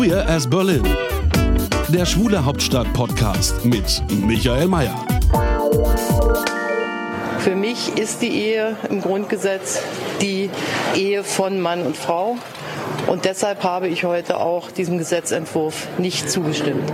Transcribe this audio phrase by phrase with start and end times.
[0.00, 0.82] Queer as Berlin.
[1.88, 4.94] Der Schwule Hauptstadt Podcast mit Michael Mayer.
[7.40, 9.82] Für mich ist die Ehe im Grundgesetz
[10.22, 10.48] die
[10.96, 12.38] Ehe von Mann und Frau.
[13.08, 16.90] Und deshalb habe ich heute auch diesem Gesetzentwurf nicht zugestimmt.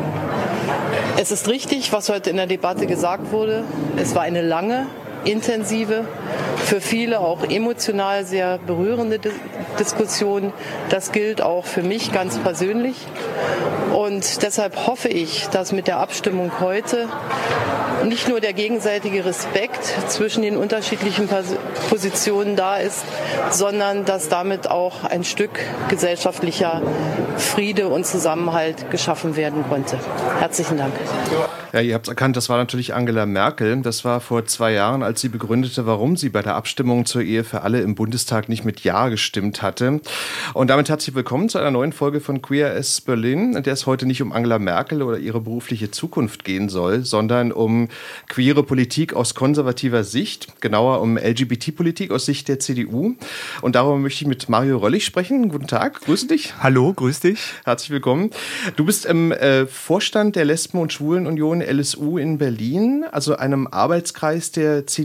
[1.17, 3.63] Es ist richtig, was heute in der Debatte gesagt wurde.
[3.97, 4.89] Es war eine lange,
[5.27, 6.05] intensive,
[6.65, 9.21] für viele auch emotional sehr berührende
[9.79, 10.53] Diskussion.
[10.89, 12.97] Das gilt auch für mich ganz persönlich.
[13.95, 17.09] Und deshalb hoffe ich, dass mit der Abstimmung heute
[18.05, 21.29] nicht nur der gegenseitige Respekt zwischen den unterschiedlichen
[21.89, 23.05] Positionen da ist,
[23.51, 26.83] sondern dass damit auch ein Stück gesellschaftlicher
[27.37, 29.99] Friede und Zusammenhalt geschaffen werden konnte.
[30.39, 30.93] Herzlichen Dank.
[31.73, 33.83] Ja, ihr habt erkannt, das war natürlich Angela Merkel.
[33.83, 37.45] Das war vor zwei Jahren, als sie begründete, warum sie bei der Abstimmung zur Ehe
[37.45, 40.01] für alle im Bundestag nicht mit Ja gestimmt hatte.
[40.53, 43.87] Und damit herzlich willkommen zu einer neuen Folge von Queer as Berlin, in der es
[43.87, 47.89] heute nicht um Angela Merkel oder ihre berufliche Zukunft gehen soll, sondern um
[48.29, 53.15] queere Politik aus konservativer Sicht, genauer um LGBT-Politik aus Sicht der CDU.
[53.63, 55.49] Und darüber möchte ich mit Mario Röllig sprechen.
[55.49, 56.55] Guten Tag, grüße dich.
[56.61, 57.41] Hallo, grüß dich.
[57.65, 58.31] Herzlich willkommen.
[58.77, 64.53] Du bist im äh, Vorstand der Lesben- und Schwulenunion LSU in Berlin, also einem Arbeitskreis
[64.53, 64.96] der CDU.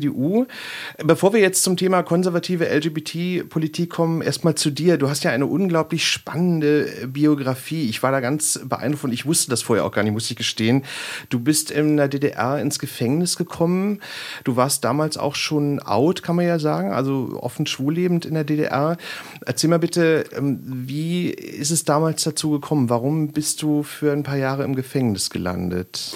[1.03, 4.97] Bevor wir jetzt zum Thema konservative LGBT-Politik kommen, erstmal zu dir.
[4.97, 7.89] Du hast ja eine unglaublich spannende Biografie.
[7.89, 10.37] Ich war da ganz beeindruckt und ich wusste das vorher auch gar nicht, muss ich
[10.37, 10.83] gestehen.
[11.29, 13.99] Du bist in der DDR ins Gefängnis gekommen.
[14.43, 18.43] Du warst damals auch schon out, kann man ja sagen, also offen schwullebend in der
[18.43, 18.97] DDR.
[19.45, 22.89] Erzähl mal bitte, ähm, wie ist es damals dazu gekommen?
[22.89, 26.15] Warum bist du für ein paar Jahre im Gefängnis gelandet?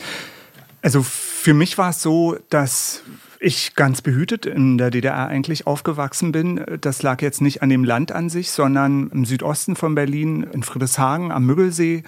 [0.81, 3.01] Also für mich war es so, dass
[3.45, 6.65] ich ganz behütet in der DDR eigentlich aufgewachsen bin.
[6.81, 10.63] Das lag jetzt nicht an dem Land an sich, sondern im Südosten von Berlin, in
[10.63, 12.03] Friedrichshagen am Müggelsee.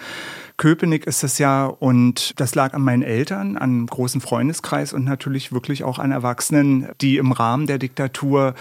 [0.58, 5.06] Köpenick ist das ja und das lag an meinen Eltern, an einem großen Freundeskreis und
[5.06, 8.56] natürlich wirklich auch an Erwachsenen, die im Rahmen der Diktatur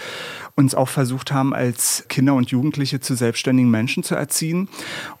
[0.53, 4.69] uns auch versucht haben, als Kinder und Jugendliche zu selbstständigen Menschen zu erziehen.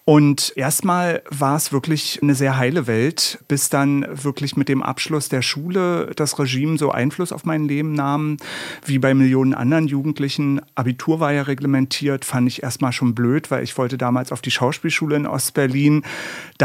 [0.05, 5.29] Und erstmal war es wirklich eine sehr heile Welt, bis dann wirklich mit dem Abschluss
[5.29, 8.37] der Schule das Regime so Einfluss auf mein Leben nahm,
[8.85, 10.61] wie bei Millionen anderen Jugendlichen.
[10.75, 14.51] Abitur war ja reglementiert, fand ich erstmal schon blöd, weil ich wollte damals auf die
[14.51, 16.03] Schauspielschule in Ostberlin.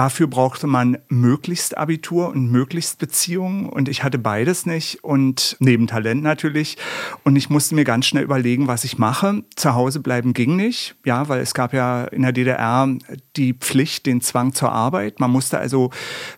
[0.03, 5.87] Dafür brauchte man möglichst Abitur und möglichst Beziehungen und ich hatte beides nicht und neben
[5.87, 6.77] Talent natürlich.
[7.23, 9.45] Und ich musste mir ganz schnell überlegen, was ich mache.
[9.55, 12.89] Zu Hause bleiben ging nicht, ja, weil es gab ja in der DDR
[13.37, 15.21] die Pflicht, den Zwang zur Arbeit.
[15.21, 15.91] Man musste also,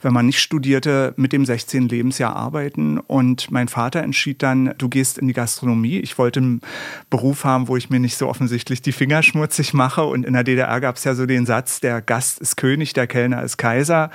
[0.02, 1.88] wenn man nicht studierte, mit dem 16.
[1.88, 2.98] Lebensjahr arbeiten.
[2.98, 6.00] Und mein Vater entschied dann, du gehst in die Gastronomie.
[6.00, 6.60] Ich wollte einen
[7.08, 10.04] Beruf haben, wo ich mir nicht so offensichtlich die Finger schmutzig mache.
[10.04, 13.06] Und in der DDR gab es ja so den Satz, der Gast ist König, der
[13.06, 14.10] Kellner ist Kaiser.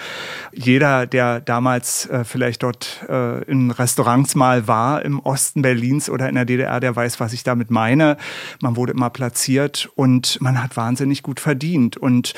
[0.52, 6.30] Jeder, der damals äh, vielleicht dort äh, in Restaurants mal war, im Osten Berlins oder
[6.30, 8.18] in der DDR, der weiß, was ich damit meine.
[8.62, 11.98] Man wurde immer platziert und man hat wahnsinnig gut verdient.
[11.98, 12.34] Und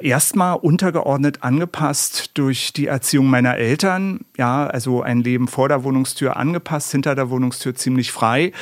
[0.00, 4.20] erstmal untergeordnet angepasst durch die Erziehung meiner Eltern.
[4.36, 8.52] Ja, also ein Leben vor der Wohnungstür angepasst, hinter der Wohnungstür ziemlich frei.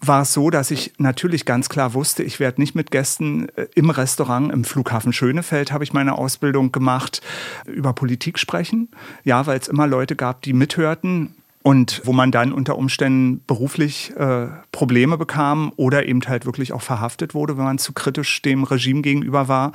[0.00, 3.66] War es so, dass ich natürlich ganz klar wusste, ich werde nicht mit Gästen äh,
[3.74, 7.20] im Restaurant im Flughafen Schönefeld habe ich meine Ausbildung gemacht
[7.66, 8.88] über Politik sprechen.
[9.24, 11.34] Ja, weil es immer Leute gab, die mithörten
[11.68, 16.80] und wo man dann unter Umständen beruflich äh, Probleme bekam oder eben halt wirklich auch
[16.80, 19.72] verhaftet wurde, wenn man zu kritisch dem Regime gegenüber war.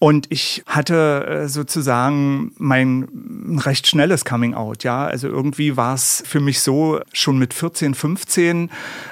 [0.00, 4.82] Und ich hatte äh, sozusagen mein recht schnelles Coming Out.
[4.82, 8.68] Ja, also irgendwie war es für mich so, schon mit 14, 15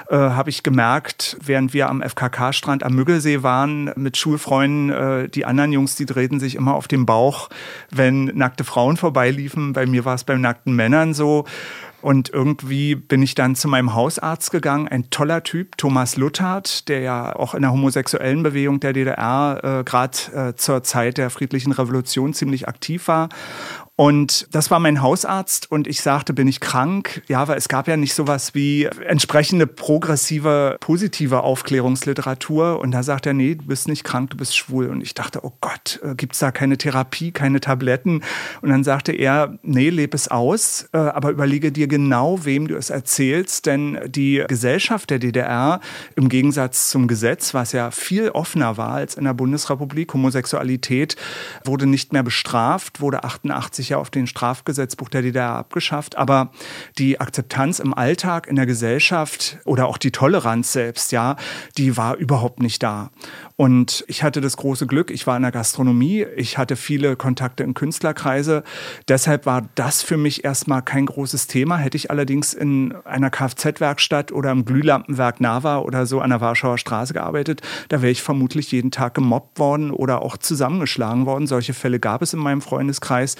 [0.09, 5.45] äh, habe ich gemerkt, während wir am FKK-Strand am Müggelsee waren mit Schulfreunden, äh, die
[5.45, 7.47] anderen Jungs, die drehten sich immer auf den Bauch,
[7.91, 9.71] wenn nackte Frauen vorbeiliefen.
[9.71, 11.45] Bei mir war es bei nackten Männern so.
[12.01, 17.01] Und irgendwie bin ich dann zu meinem Hausarzt gegangen, ein toller Typ, Thomas Luthard, der
[17.01, 21.71] ja auch in der homosexuellen Bewegung der DDR äh, gerade äh, zur Zeit der friedlichen
[21.71, 23.29] Revolution ziemlich aktiv war.
[23.99, 27.21] Und das war mein Hausarzt und ich sagte, bin ich krank?
[27.27, 32.79] Ja, weil es gab ja nicht sowas wie entsprechende progressive, positive Aufklärungsliteratur.
[32.79, 34.87] Und da sagt er, nee, du bist nicht krank, du bist schwul.
[34.87, 38.23] Und ich dachte, oh Gott, äh, gibt's da keine Therapie, keine Tabletten?
[38.61, 42.77] Und dann sagte er, nee, leb es aus, äh, aber überlege dir genau, wem du
[42.77, 45.81] es erzählst, denn die Gesellschaft der DDR
[46.15, 51.17] im Gegensatz zum Gesetz, was ja viel offener war als in der Bundesrepublik, Homosexualität
[51.65, 56.51] wurde nicht mehr bestraft, wurde 88 ja auf den Strafgesetzbuch der DDR abgeschafft, aber
[56.97, 61.35] die Akzeptanz im Alltag, in der Gesellschaft oder auch die Toleranz selbst, ja,
[61.77, 63.11] die war überhaupt nicht da.
[63.59, 67.63] Und ich hatte das große Glück, ich war in der Gastronomie, ich hatte viele Kontakte
[67.63, 68.63] in Künstlerkreise.
[69.09, 71.75] Deshalb war das für mich erstmal kein großes Thema.
[71.75, 76.77] Hätte ich allerdings in einer Kfz-Werkstatt oder im Glühlampenwerk Nava oder so an der Warschauer
[76.77, 81.45] Straße gearbeitet, da wäre ich vermutlich jeden Tag gemobbt worden oder auch zusammengeschlagen worden.
[81.45, 83.35] Solche Fälle gab es in meinem Freundeskreis.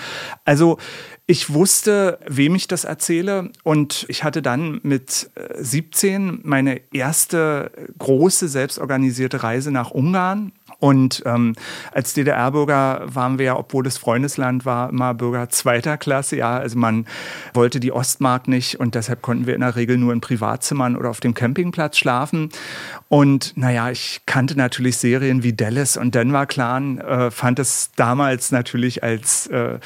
[0.50, 0.80] Also
[1.28, 5.30] ich wusste, wem ich das erzähle und ich hatte dann mit
[5.60, 7.70] 17 äh, meine erste
[8.00, 10.52] große selbstorganisierte Reise nach Ungarn.
[10.80, 11.56] Und ähm,
[11.92, 16.38] als DDR-Bürger waren wir ja, obwohl das Freundesland war, immer Bürger zweiter Klasse.
[16.38, 17.06] Ja, also man
[17.54, 21.10] wollte die Ostmark nicht und deshalb konnten wir in der Regel nur in Privatzimmern oder
[21.10, 22.50] auf dem Campingplatz schlafen.
[23.10, 28.52] Und naja, ich kannte natürlich Serien wie Dallas und Denver Clan, äh, fand es damals
[28.52, 29.80] natürlich als äh,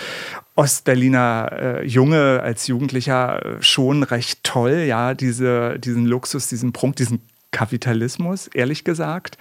[0.56, 6.98] Ostberliner äh, Junge, als Jugendlicher äh, schon recht toll, ja, diese, diesen Luxus, diesen Prunk,
[6.98, 7.22] diesen
[7.54, 9.38] Kapitalismus, ehrlich gesagt,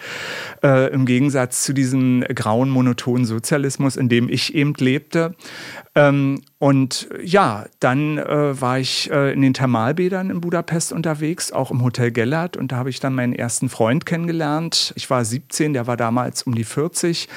[0.63, 5.35] äh, im Gegensatz zu diesem grauen, monotonen Sozialismus, in dem ich eben lebte.
[5.97, 11.73] Ähm, und ja, dann äh, war ich äh, in den Thermalbädern in Budapest unterwegs, auch
[11.73, 12.57] im Hotel Gellert.
[12.57, 14.93] Und da habe ich dann meinen ersten Freund kennengelernt.
[14.95, 17.29] Ich war 17, der war damals um die 40.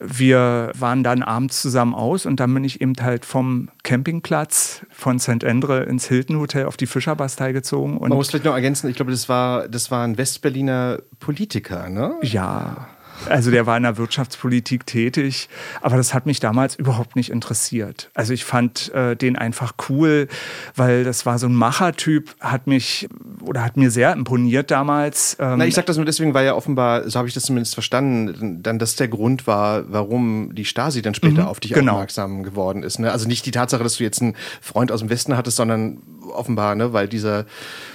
[0.00, 5.18] Wir waren dann abends zusammen aus und dann bin ich eben halt vom Campingplatz von
[5.18, 5.42] St.
[5.42, 7.96] Endre ins Hilton Hotel auf die Fischerbastei gezogen.
[7.96, 11.88] Und Man muss vielleicht noch ergänzen, ich glaube, das war, das war ein Westberliner Politiker,
[11.88, 12.14] ne?
[12.22, 12.88] Ja.
[13.28, 15.48] Also der war in der Wirtschaftspolitik tätig,
[15.80, 18.10] aber das hat mich damals überhaupt nicht interessiert.
[18.14, 20.28] Also ich fand äh, den einfach cool,
[20.76, 23.08] weil das war so ein Machertyp, hat mich
[23.42, 25.36] oder hat mir sehr imponiert damals.
[25.40, 27.74] Ähm Na, ich sag das nur deswegen, weil ja offenbar, so habe ich das zumindest
[27.74, 31.92] verstanden, dann das der Grund war, warum die Stasi dann später mhm, auf dich genau.
[31.92, 32.98] aufmerksam geworden ist.
[32.98, 33.10] Ne?
[33.10, 35.98] Also nicht die Tatsache, dass du jetzt einen Freund aus dem Westen hattest, sondern
[36.32, 37.46] offenbar, ne, weil dieser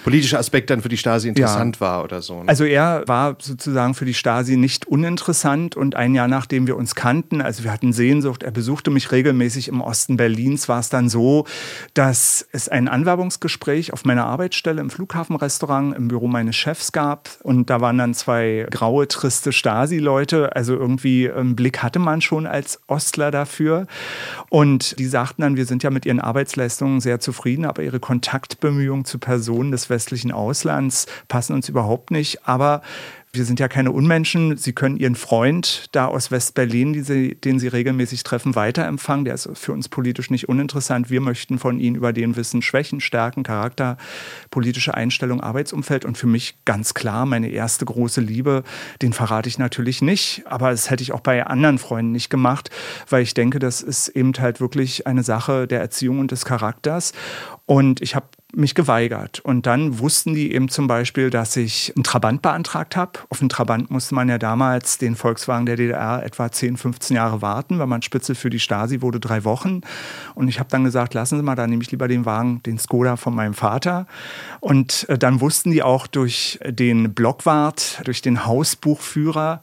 [0.04, 1.82] politische Aspekt dann für die Stasi interessant ja.
[1.82, 2.42] war oder so.
[2.42, 2.50] Ne?
[2.50, 5.13] Also er war sozusagen für die Stasi nicht uninteressant
[5.76, 9.68] und ein Jahr nachdem wir uns kannten, also wir hatten Sehnsucht, er besuchte mich regelmäßig
[9.68, 11.46] im Osten Berlins, war es dann so,
[11.94, 17.30] dass es ein Anwerbungsgespräch auf meiner Arbeitsstelle im Flughafenrestaurant im Büro meines Chefs gab.
[17.44, 22.48] Und da waren dann zwei graue, triste Stasi-Leute, also irgendwie einen Blick hatte man schon
[22.48, 23.88] als Ostler dafür.
[24.50, 29.06] Und die sagten dann, wir sind ja mit ihren Arbeitsleistungen sehr zufrieden, aber ihre Kontaktbemühungen
[29.06, 32.48] zu Personen des westlichen Auslands passen uns überhaupt nicht.
[32.48, 32.82] Aber
[33.36, 34.58] wir sind ja keine Unmenschen.
[34.58, 36.94] Sie können Ihren Freund da aus West-Berlin,
[37.44, 39.26] den Sie regelmäßig treffen, weiterempfangen.
[39.26, 41.10] Der ist für uns politisch nicht uninteressant.
[41.10, 43.98] Wir möchten von Ihnen über den wissen, Schwächen, Stärken, Charakter,
[44.52, 46.06] politische Einstellung, Arbeitsumfeld.
[46.06, 48.64] Und für mich ganz klar, meine erste große Liebe,
[49.02, 50.44] den verrate ich natürlich nicht.
[50.46, 52.70] Aber das hätte ich auch bei anderen Freunden nicht gemacht,
[53.10, 57.14] weil ich denke, das ist eben halt wirklich eine Sache der Erziehung und des Charakters.
[57.66, 59.40] Und ich habe mich geweigert.
[59.40, 63.20] Und dann wussten die eben zum Beispiel, dass ich einen Trabant beantragt habe.
[63.30, 67.42] Auf einen Trabant musste man ja damals den Volkswagen der DDR etwa 10, 15 Jahre
[67.42, 69.82] warten, weil man Spitzel für die Stasi wurde drei Wochen.
[70.36, 72.78] Und ich habe dann gesagt, lassen Sie mal, dann nehme ich lieber den Wagen, den
[72.78, 74.08] Skoda von meinem Vater.
[74.60, 79.62] Und äh, dann wussten die auch durch den Blockwart, durch den Hausbuchführer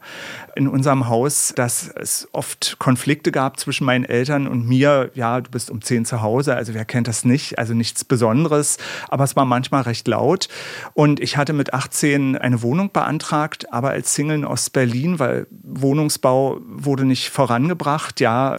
[0.55, 5.11] in unserem Haus, dass es oft Konflikte gab zwischen meinen Eltern und mir.
[5.13, 7.57] Ja, du bist um 10 zu Hause, also wer kennt das nicht?
[7.57, 8.77] Also nichts Besonderes
[9.09, 10.47] aber es war manchmal recht laut.
[10.93, 16.59] Und ich hatte mit 18 eine Wohnung beantragt, aber als Single in Ostberlin, weil Wohnungsbau
[16.65, 18.19] wurde nicht vorangebracht.
[18.19, 18.57] Ja,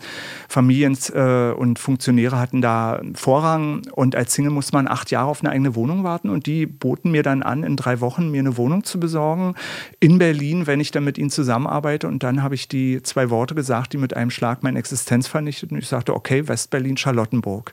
[0.49, 3.83] Familien äh, und Funktionäre hatten da Vorrang.
[3.93, 6.31] Und als Single musste man acht Jahre auf eine eigene Wohnung warten.
[6.31, 9.55] Und die boten mir dann an, in drei Wochen mir eine Wohnung zu besorgen
[10.01, 12.09] in Berlin, wenn ich dann mit ihnen zusammenarbeite.
[12.09, 15.79] Und dann habe ich die zwei Worte gesagt, die mit einem Schlag meine Existenz vernichteten.
[15.79, 17.73] Ich sagte, okay, Westberlin, Charlottenburg.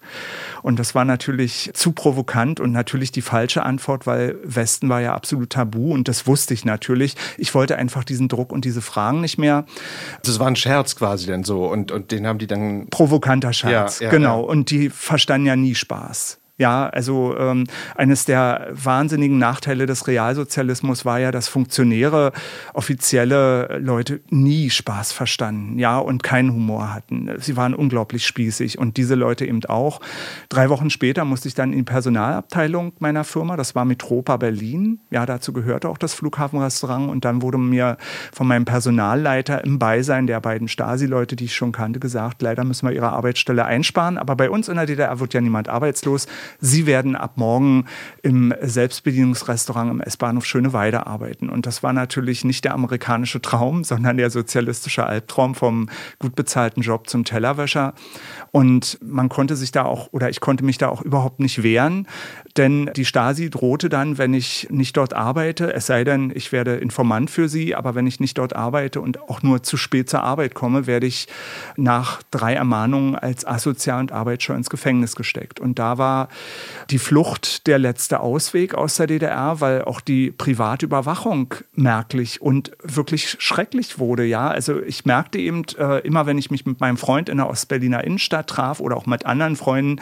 [0.62, 5.14] Und das war natürlich zu provokant und natürlich die falsche Antwort, weil Westen war ja
[5.14, 7.16] absolut tabu und das wusste ich natürlich.
[7.38, 9.66] Ich wollte einfach diesen Druck und diese Fragen nicht mehr.
[10.24, 14.00] Das war ein Scherz quasi dann so und, und den haben die dann provokanter Scherz,
[14.00, 14.42] ja, ja, genau.
[14.42, 14.48] Ja.
[14.48, 16.40] Und die verstanden ja nie Spaß.
[16.60, 22.34] Ja, also ähm, eines der wahnsinnigen Nachteile des Realsozialismus war ja, dass Funktionäre,
[22.74, 27.32] offizielle Leute nie Spaß verstanden, ja, und keinen Humor hatten.
[27.38, 30.02] Sie waren unglaublich spießig und diese Leute eben auch.
[30.50, 35.00] Drei Wochen später musste ich dann in die Personalabteilung meiner Firma, das war Metropa Berlin.
[35.12, 37.96] Ja, dazu gehörte auch das Flughafenrestaurant und dann wurde mir
[38.34, 42.86] von meinem Personalleiter im Beisein der beiden Stasi-Leute, die ich schon kannte, gesagt, leider müssen
[42.86, 46.28] wir ihre Arbeitsstelle einsparen, aber bei uns in der DDR wird ja niemand arbeitslos.
[46.60, 47.86] Sie werden ab morgen
[48.22, 51.50] im Selbstbedienungsrestaurant im S-Bahnhof Schöneweide arbeiten.
[51.50, 55.90] Und das war natürlich nicht der amerikanische Traum, sondern der sozialistische Albtraum vom
[56.20, 57.94] gut bezahlten Job zum Tellerwäscher.
[58.52, 62.08] Und man konnte sich da auch, oder ich konnte mich da auch überhaupt nicht wehren,
[62.58, 66.76] denn die Stasi drohte dann, wenn ich nicht dort arbeite, es sei denn, ich werde
[66.76, 70.24] Informant für sie, aber wenn ich nicht dort arbeite und auch nur zu spät zur
[70.24, 71.28] Arbeit komme, werde ich
[71.78, 75.60] nach drei Ermahnungen als asozial und arbeitsscheu ins Gefängnis gesteckt.
[75.60, 76.30] Und da war
[76.90, 83.38] die Flucht der letzte Ausweg aus der DDR, weil auch die Privatüberwachung merklich und wirklich
[83.40, 84.26] schrecklich wurde.
[84.26, 87.50] Ja, also ich merkte eben äh, immer, wenn ich mich mit meinem Freund in der
[87.50, 90.02] Ostberliner Innenstadt traf oder auch mit anderen Freunden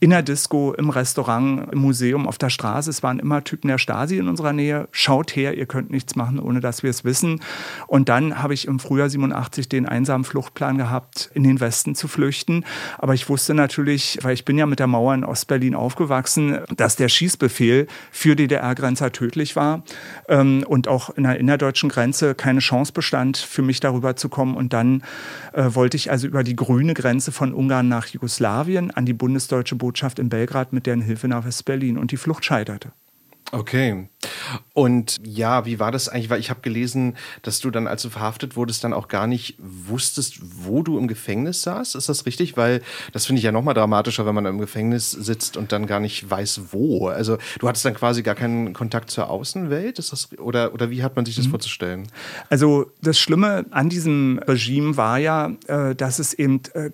[0.00, 3.78] in der Disco, im Restaurant, im Museum, auf der Straße, es waren immer Typen der
[3.78, 4.88] Stasi in unserer Nähe.
[4.90, 7.40] Schaut her, ihr könnt nichts machen, ohne dass wir es wissen.
[7.86, 12.08] Und dann habe ich im Frühjahr 87 den einsamen Fluchtplan gehabt, in den Westen zu
[12.08, 12.64] flüchten.
[12.98, 16.96] Aber ich wusste natürlich, weil ich bin ja mit der Mauer in Ostberlin aufgewachsen, dass
[16.96, 19.82] der Schießbefehl für DDR-Grenzer tödlich war
[20.28, 24.56] ähm, und auch in der innerdeutschen Grenze keine Chance bestand, für mich darüber zu kommen.
[24.56, 25.02] Und dann
[25.52, 29.76] äh, wollte ich also über die grüne Grenze von Ungarn nach Jugoslawien an die bundesdeutsche
[29.76, 31.73] Botschaft in Belgrad mit deren Hilfe nach Westberlin.
[31.82, 32.92] Und die Flucht scheiterte.
[33.52, 34.08] Okay.
[34.72, 36.30] Und ja, wie war das eigentlich?
[36.30, 39.56] Weil ich habe gelesen, dass du dann, als du verhaftet wurdest, dann auch gar nicht
[39.58, 41.94] wusstest, wo du im Gefängnis saßt.
[41.94, 42.56] Ist das richtig?
[42.56, 45.86] Weil das finde ich ja noch mal dramatischer, wenn man im Gefängnis sitzt und dann
[45.86, 47.08] gar nicht weiß, wo.
[47.08, 49.98] Also du hattest dann quasi gar keinen Kontakt zur Außenwelt.
[49.98, 51.50] Ist das oder oder wie hat man sich das mhm.
[51.50, 52.08] vorzustellen?
[52.50, 56.90] Also das Schlimme an diesem Regime war ja, äh, dass es eben äh,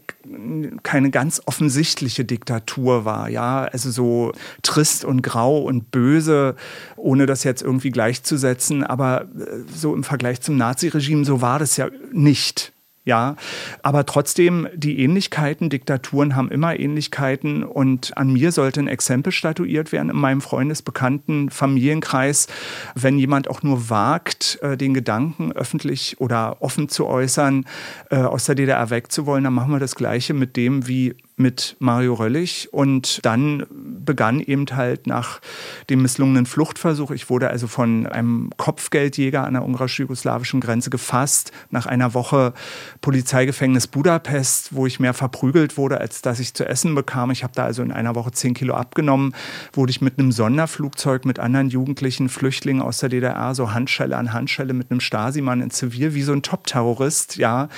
[0.82, 3.28] keine ganz offensichtliche Diktatur war.
[3.28, 4.32] Ja, also so
[4.62, 6.56] trist und grau und böse,
[6.96, 11.76] ohne das jetzt irgendwie gleichzusetzen, aber äh, so im Vergleich zum Naziregime, so war das
[11.76, 12.72] ja nicht.
[13.10, 13.34] Ja,
[13.82, 19.90] aber trotzdem, die Ähnlichkeiten, Diktaturen haben immer Ähnlichkeiten und an mir sollte ein Exempel statuiert
[19.90, 22.46] werden in meinem freundesbekannten Familienkreis.
[22.94, 27.64] Wenn jemand auch nur wagt, äh, den Gedanken öffentlich oder offen zu äußern,
[28.10, 32.14] äh, aus der DDR wegzuwollen, dann machen wir das Gleiche mit dem, wie mit Mario
[32.14, 32.68] Röllig.
[32.72, 35.40] Und dann begann eben halt nach
[35.88, 41.86] dem misslungenen Fluchtversuch, ich wurde also von einem Kopfgeldjäger an der ungarisch-jugoslawischen Grenze gefasst, nach
[41.86, 42.52] einer Woche
[43.00, 47.30] Polizeigefängnis Budapest, wo ich mehr verprügelt wurde, als dass ich zu essen bekam.
[47.30, 49.34] Ich habe da also in einer Woche zehn Kilo abgenommen,
[49.72, 54.32] wurde ich mit einem Sonderflugzeug mit anderen jugendlichen Flüchtlingen aus der DDR, so Handschelle an
[54.32, 57.68] Handschelle mit einem Stasi-Mann in Zivil, wie so ein Top-Terrorist, ja,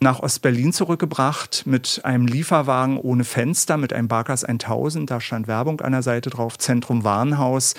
[0.00, 5.10] nach Ostberlin zurückgebracht mit einem Lieferwagen ohne Fenster mit einem Barkas 1000.
[5.10, 7.74] Da stand Werbung an der Seite drauf, Zentrum Warenhaus.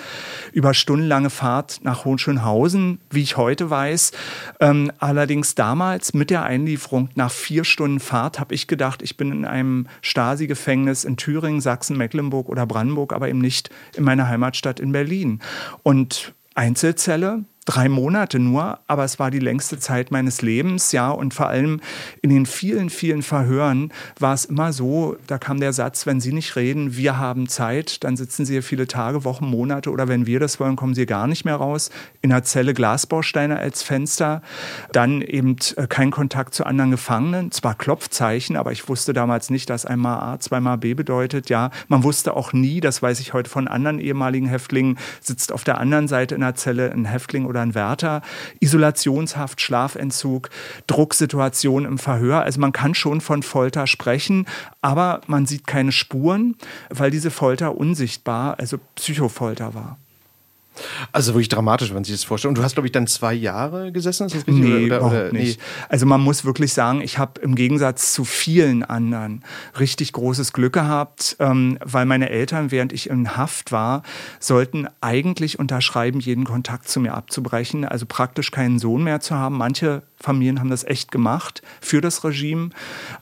[0.52, 4.12] Über stundenlange Fahrt nach Hohenschönhausen, wie ich heute weiß.
[4.60, 9.32] Ähm, allerdings damals mit der Einlieferung nach vier Stunden Fahrt habe ich gedacht, ich bin
[9.32, 14.80] in einem Stasi-Gefängnis in Thüringen, Sachsen, Mecklenburg oder Brandenburg, aber eben nicht in meiner Heimatstadt
[14.80, 15.40] in Berlin.
[15.82, 21.32] Und Einzelzelle, drei Monate nur, aber es war die längste Zeit meines Lebens, ja, und
[21.32, 21.80] vor allem
[22.20, 26.32] in den vielen, vielen Verhören war es immer so, da kam der Satz, wenn Sie
[26.32, 30.26] nicht reden, wir haben Zeit, dann sitzen Sie hier viele Tage, Wochen, Monate oder wenn
[30.26, 31.90] wir das wollen, kommen Sie gar nicht mehr raus.
[32.20, 34.42] In der Zelle Glasbausteine als Fenster,
[34.92, 39.70] dann eben äh, kein Kontakt zu anderen Gefangenen, zwar Klopfzeichen, aber ich wusste damals nicht,
[39.70, 41.70] dass einmal A, zweimal B bedeutet, ja.
[41.88, 45.78] Man wusste auch nie, das weiß ich heute von anderen ehemaligen Häftlingen, sitzt auf der
[45.78, 48.22] anderen Seite in der Zelle ein Häftling oder ein Wärter,
[48.60, 50.50] Isolationshaft, Schlafentzug,
[50.86, 52.42] Drucksituation im Verhör.
[52.42, 54.46] Also man kann schon von Folter sprechen,
[54.80, 56.56] aber man sieht keine Spuren,
[56.90, 59.98] weil diese Folter unsichtbar, also Psychofolter war.
[61.12, 62.50] Also wirklich dramatisch, wenn man sich das vorstellt.
[62.50, 64.26] Und du hast, glaube ich, dann zwei Jahre gesessen?
[64.26, 64.64] Ist das richtig?
[64.64, 65.58] Nee, oder, oder, nicht.
[65.58, 65.64] Nee.
[65.88, 69.44] Also man muss wirklich sagen, ich habe im Gegensatz zu vielen anderen
[69.78, 74.02] richtig großes Glück gehabt, ähm, weil meine Eltern, während ich in Haft war,
[74.40, 79.56] sollten eigentlich unterschreiben, jeden Kontakt zu mir abzubrechen, also praktisch keinen Sohn mehr zu haben.
[79.56, 82.70] Manche Familien haben das echt gemacht für das Regime.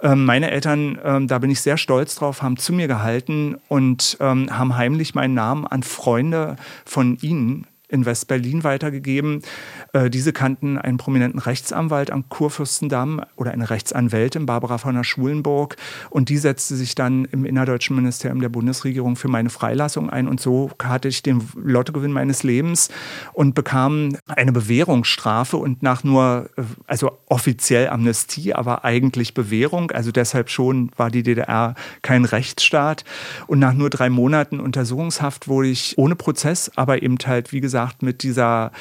[0.02, 4.16] Ähm, meine Eltern, ähm, da bin ich sehr stolz drauf, haben zu mir gehalten und
[4.20, 9.42] ähm, haben heimlich meinen Namen an Freunde von ihnen King in West-Berlin weitergegeben.
[9.92, 15.76] Äh, diese kannten einen prominenten Rechtsanwalt am Kurfürstendamm oder eine Rechtsanwältin, Barbara von der Schulenburg.
[16.10, 20.26] Und die setzte sich dann im innerdeutschen Ministerium der Bundesregierung für meine Freilassung ein.
[20.26, 22.88] Und so hatte ich den Lottogewinn meines Lebens
[23.34, 29.90] und bekam eine Bewährungsstrafe und nach nur, äh, also offiziell Amnestie, aber eigentlich Bewährung.
[29.90, 33.04] Also deshalb schon war die DDR kein Rechtsstaat.
[33.46, 37.81] Und nach nur drei Monaten Untersuchungshaft wurde ich ohne Prozess, aber eben halt, wie gesagt,
[38.00, 38.72] mit dieser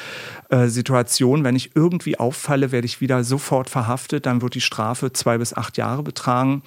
[0.48, 5.12] äh, Situation, wenn ich irgendwie auffalle, werde ich wieder sofort verhaftet, dann wird die Strafe
[5.12, 6.62] zwei bis acht Jahre betragen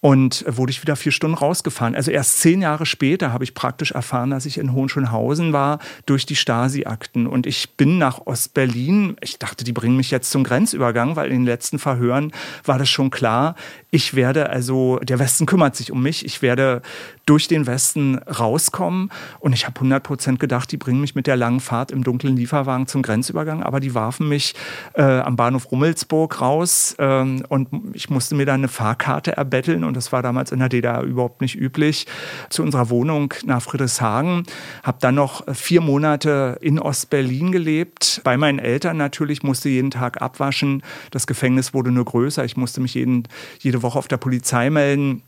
[0.00, 1.94] und wurde ich wieder vier Stunden rausgefahren.
[1.94, 6.26] Also erst zehn Jahre später habe ich praktisch erfahren, dass ich in Hohenschönhausen war durch
[6.26, 9.16] die Stasi-Akten und ich bin nach Ostberlin.
[9.20, 12.32] Ich dachte, die bringen mich jetzt zum Grenzübergang, weil in den letzten Verhören
[12.64, 13.54] war das schon klar.
[13.90, 16.24] Ich werde also, der Westen kümmert sich um mich.
[16.24, 16.82] Ich werde
[17.28, 19.10] durch den Westen rauskommen.
[19.40, 22.36] Und ich habe 100 Prozent gedacht, die bringen mich mit der langen Fahrt im dunklen
[22.36, 23.62] Lieferwagen zum Grenzübergang.
[23.62, 24.54] Aber die warfen mich
[24.94, 29.84] äh, am Bahnhof Rummelsburg raus ähm, und ich musste mir dann eine Fahrkarte erbetteln.
[29.84, 32.06] Und das war damals in der DDR überhaupt nicht üblich.
[32.50, 34.42] Zu unserer Wohnung nach Friedrichshagen.
[34.82, 38.20] Habe dann noch vier Monate in Ostberlin gelebt.
[38.24, 40.82] Bei meinen Eltern natürlich musste jeden Tag abwaschen.
[41.10, 42.44] Das Gefängnis wurde nur größer.
[42.44, 43.28] Ich musste mich jeden,
[43.60, 45.22] jede jede Woche auf der Polizei melden.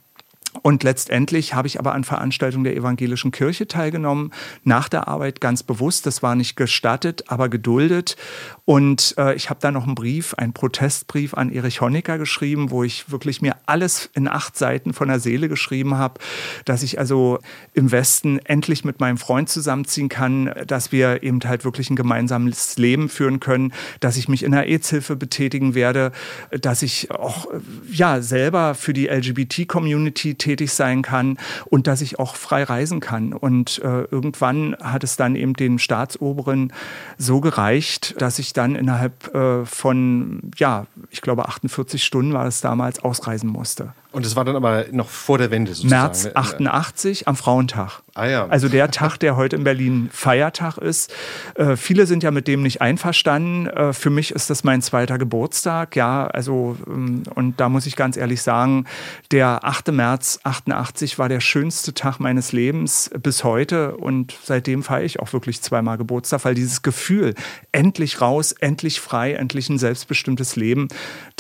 [0.63, 4.33] Und letztendlich habe ich aber an Veranstaltungen der evangelischen Kirche teilgenommen,
[4.65, 6.07] nach der Arbeit ganz bewusst.
[6.07, 8.17] Das war nicht gestattet, aber geduldet.
[8.65, 12.83] Und äh, ich habe da noch einen Brief, einen Protestbrief an Erich Honecker geschrieben, wo
[12.83, 16.21] ich wirklich mir alles in acht Seiten von der Seele geschrieben habe,
[16.65, 17.39] dass ich also
[17.73, 22.77] im Westen endlich mit meinem Freund zusammenziehen kann, dass wir eben halt wirklich ein gemeinsames
[22.77, 26.11] Leben führen können, dass ich mich in der AIDS-Hilfe betätigen werde,
[26.51, 27.47] dass ich auch
[27.91, 33.33] ja selber für die LGBT-Community tätig sein kann und dass ich auch frei reisen kann.
[33.33, 36.73] Und äh, irgendwann hat es dann eben den Staatsoberen
[37.19, 42.61] so gereicht, dass ich dann innerhalb äh, von, ja, ich glaube 48 Stunden war es
[42.61, 43.93] damals, ausreisen musste.
[44.13, 46.03] Und das war dann aber noch vor der Wende sozusagen?
[46.03, 47.27] März 88 ne?
[47.29, 48.03] am Frauentag.
[48.15, 48.47] Ah ja.
[48.49, 51.13] Also der Tag, der heute in Berlin Feiertag ist.
[51.55, 53.69] Äh, viele sind ja mit dem nicht einverstanden.
[53.69, 55.95] Äh, für mich ist das mein zweiter Geburtstag.
[55.95, 58.87] Ja, also ähm, und da muss ich ganz ehrlich sagen,
[59.31, 59.93] der 8.
[59.93, 65.33] März 88 war der schönste Tag meines Lebens bis heute und seitdem feiere ich auch
[65.33, 67.35] wirklich zweimal Geburtstag, weil dieses Gefühl,
[67.71, 70.89] endlich raus, endlich frei, endlich ein selbstbestimmtes Leben,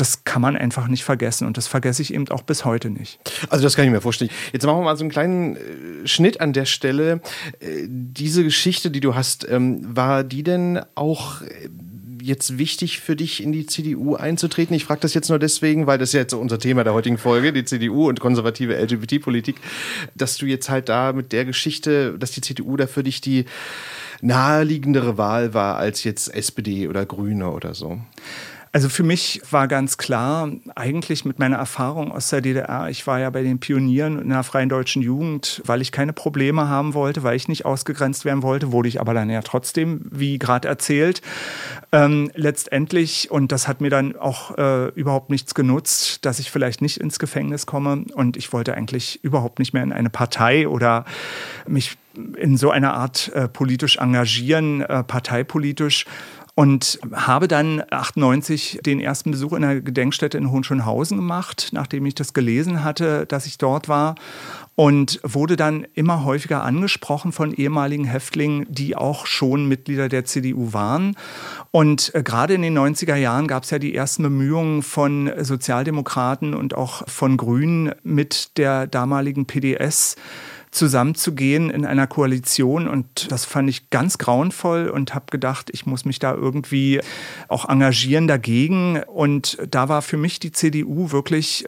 [0.00, 3.18] das kann man einfach nicht vergessen und das vergesse ich eben auch bis heute nicht.
[3.50, 4.30] Also das kann ich mir vorstellen.
[4.52, 7.20] Jetzt machen wir mal so einen kleinen äh, Schnitt an der Stelle.
[7.60, 11.68] Äh, diese Geschichte, die du hast, ähm, war die denn auch äh,
[12.22, 14.74] jetzt wichtig für dich, in die CDU einzutreten?
[14.74, 17.52] Ich frage das jetzt nur deswegen, weil das ist jetzt unser Thema der heutigen Folge,
[17.52, 19.56] die CDU und konservative LGBT-Politik,
[20.14, 23.44] dass du jetzt halt da mit der Geschichte, dass die CDU da für dich die
[24.22, 27.98] naheliegendere Wahl war als jetzt SPD oder Grüne oder so.
[28.72, 33.18] Also für mich war ganz klar, eigentlich mit meiner Erfahrung aus der DDR, ich war
[33.18, 37.24] ja bei den Pionieren in der Freien Deutschen Jugend, weil ich keine Probleme haben wollte,
[37.24, 41.20] weil ich nicht ausgegrenzt werden wollte, wurde ich aber dann ja trotzdem, wie gerade erzählt.
[41.90, 46.80] Ähm, letztendlich, und das hat mir dann auch äh, überhaupt nichts genutzt, dass ich vielleicht
[46.80, 48.04] nicht ins Gefängnis komme.
[48.14, 51.04] Und ich wollte eigentlich überhaupt nicht mehr in eine Partei oder
[51.66, 51.96] mich
[52.36, 56.06] in so einer Art äh, politisch engagieren, äh, parteipolitisch
[56.54, 62.14] und habe dann 98 den ersten Besuch in der Gedenkstätte in Hohenschönhausen gemacht, nachdem ich
[62.14, 64.14] das gelesen hatte, dass ich dort war
[64.80, 70.72] und wurde dann immer häufiger angesprochen von ehemaligen Häftlingen, die auch schon Mitglieder der CDU
[70.72, 71.16] waren.
[71.70, 76.54] Und äh, gerade in den 90er Jahren gab es ja die ersten Bemühungen von Sozialdemokraten
[76.54, 80.16] und auch von Grünen mit der damaligen PDS
[80.70, 82.88] zusammenzugehen in einer Koalition.
[82.88, 87.00] Und das fand ich ganz grauenvoll und habe gedacht, ich muss mich da irgendwie
[87.48, 89.02] auch engagieren dagegen.
[89.02, 91.66] Und da war für mich die CDU wirklich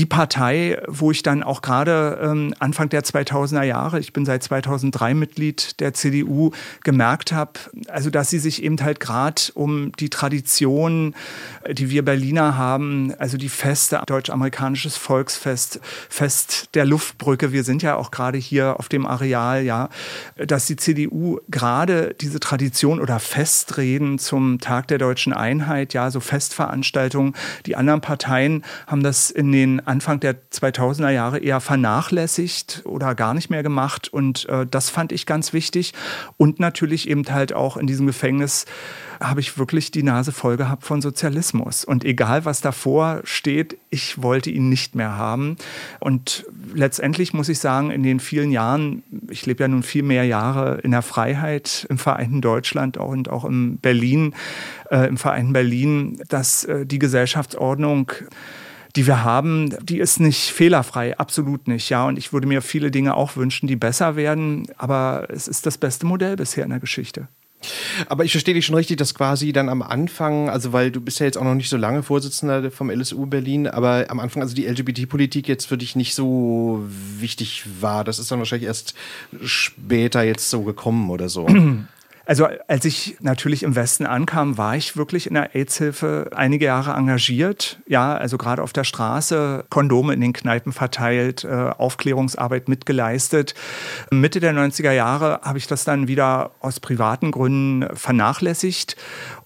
[0.00, 4.42] die Partei, wo ich dann auch gerade ähm, Anfang der 2000er Jahre, ich bin seit
[4.42, 6.52] 2003 Mitglied der CDU,
[6.84, 7.52] gemerkt habe,
[7.88, 11.14] also dass sie sich eben halt gerade um die Tradition,
[11.70, 17.96] die wir Berliner haben, also die Feste, deutsch-amerikanisches Volksfest, Fest der Luftbrücke, wir sind ja
[17.96, 19.90] auch gerade hier auf dem Areal, ja,
[20.38, 26.20] dass die CDU gerade diese Tradition oder Festreden zum Tag der deutschen Einheit, ja, so
[26.20, 27.34] Festveranstaltungen,
[27.66, 33.34] die anderen Parteien haben das in den Anfang der 2000er Jahre eher vernachlässigt oder gar
[33.34, 34.08] nicht mehr gemacht.
[34.08, 35.92] Und äh, das fand ich ganz wichtig.
[36.36, 38.66] Und natürlich eben halt auch in diesem Gefängnis
[39.20, 41.84] habe ich wirklich die Nase voll gehabt von Sozialismus.
[41.84, 45.56] Und egal, was davor steht, ich wollte ihn nicht mehr haben.
[45.98, 50.24] Und letztendlich muss ich sagen, in den vielen Jahren, ich lebe ja nun viel mehr
[50.24, 54.34] Jahre in der Freiheit im Vereinten Deutschland und auch in Berlin,
[54.90, 58.12] äh, im Vereinten Berlin, dass äh, die Gesellschaftsordnung
[58.96, 61.88] die wir haben, die ist nicht fehlerfrei, absolut nicht.
[61.90, 65.66] Ja, und ich würde mir viele Dinge auch wünschen, die besser werden, aber es ist
[65.66, 67.28] das beste Modell bisher in der Geschichte.
[68.08, 71.20] Aber ich verstehe dich schon richtig, dass quasi dann am Anfang, also weil du bist
[71.20, 74.54] ja jetzt auch noch nicht so lange Vorsitzender vom LSU Berlin, aber am Anfang also
[74.54, 76.82] die LGBT-Politik jetzt für dich nicht so
[77.18, 78.02] wichtig war.
[78.02, 78.94] Das ist dann wahrscheinlich erst
[79.44, 81.46] später jetzt so gekommen oder so.
[82.30, 86.92] Also als ich natürlich im Westen ankam, war ich wirklich in der AIDS-Hilfe einige Jahre
[86.92, 87.80] engagiert.
[87.88, 93.54] Ja, also gerade auf der Straße, Kondome in den Kneipen verteilt, äh, Aufklärungsarbeit mitgeleistet.
[94.12, 98.94] Mitte der 90er Jahre habe ich das dann wieder aus privaten Gründen vernachlässigt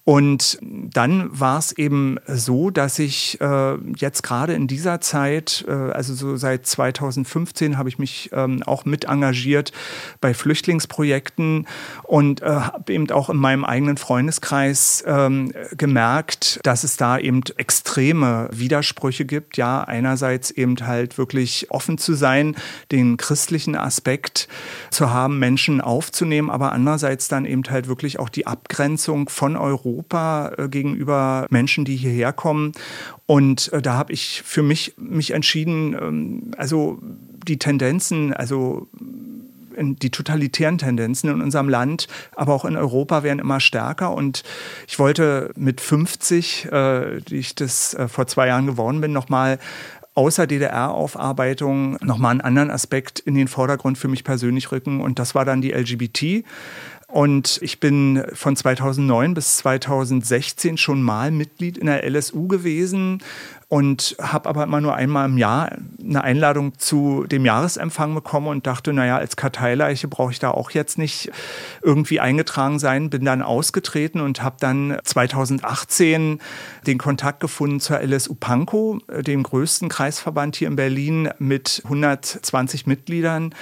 [0.05, 5.73] und dann war es eben so, dass ich äh, jetzt gerade in dieser Zeit, äh,
[5.73, 9.73] also so seit 2015, habe ich mich ähm, auch mit engagiert
[10.21, 11.67] bei Flüchtlingsprojekten
[12.03, 17.41] und äh, habe eben auch in meinem eigenen Freundeskreis ähm, gemerkt, dass es da eben
[17.57, 19.57] extreme Widersprüche gibt.
[19.57, 22.57] Ja, einerseits eben halt wirklich offen zu sein,
[22.93, 24.49] den christlichen Aspekt
[24.91, 29.94] zu haben, Menschen aufzunehmen, aber andererseits dann eben halt wirklich auch die Abgrenzung von Europa
[29.95, 32.73] Europa äh, gegenüber Menschen, die hierher kommen.
[33.27, 36.99] Und äh, da habe ich für mich mich entschieden, ähm, also
[37.47, 38.89] die Tendenzen, also
[39.77, 44.13] die totalitären Tendenzen in unserem Land, aber auch in Europa werden immer stärker.
[44.13, 44.45] Und
[44.87, 49.59] ich wollte mit 50, äh, die ich das äh, vor zwei Jahren geworden bin, nochmal
[50.15, 55.01] außer DDR-Aufarbeitung nochmal einen anderen Aspekt in den Vordergrund für mich persönlich rücken.
[55.01, 56.45] Und das war dann die LGBT.
[57.15, 63.23] Und ich bin von 2009 bis 2016 schon mal Mitglied in der LSU gewesen,
[63.75, 68.69] und habe aber immer nur einmal im Jahr eine Einladung zu dem Jahresempfang bekommen und
[68.69, 71.33] dachte, naja, als Karteileiche brauche ich da auch jetzt nicht
[71.83, 73.11] irgendwie eingetragen sein.
[73.11, 76.41] Bin dann ausgetreten und habe dann 2018
[76.87, 83.57] den Kontakt gefunden zur LSU Pankow, dem größten Kreisverband hier in Berlin mit 120 Mitgliedern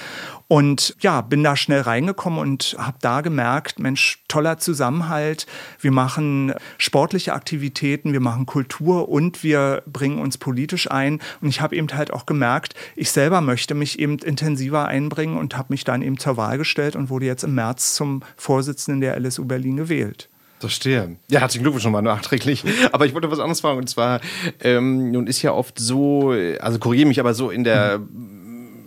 [0.52, 5.46] und ja, bin da schnell reingekommen und habe da gemerkt, Mensch, toller Zusammenhalt.
[5.80, 11.20] Wir machen sportliche Aktivitäten, wir machen Kultur und wir bringen uns politisch ein.
[11.40, 15.56] Und ich habe eben halt auch gemerkt, ich selber möchte mich eben intensiver einbringen und
[15.56, 19.18] habe mich dann eben zur Wahl gestellt und wurde jetzt im März zum Vorsitzenden der
[19.18, 20.28] LSU Berlin gewählt.
[20.60, 21.16] Verstehe.
[21.28, 22.62] Ja, herzlichen Glückwunsch nochmal nachträglich.
[22.92, 23.78] Aber ich wollte was anderes fragen.
[23.78, 24.20] Und zwar,
[24.60, 28.41] ähm, nun ist ja oft so, also korrigiere mich, aber so in der mhm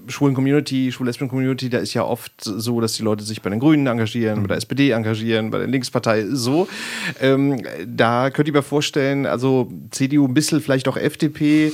[0.08, 3.60] schwulen Community, schwul-lesbischen Community, da ist ja oft so, dass die Leute sich bei den
[3.60, 6.68] Grünen engagieren, bei der SPD engagieren, bei der Linkspartei so.
[7.22, 11.72] Ähm, da könnte ich mir vorstellen, also CDU ein bisschen, vielleicht auch FDP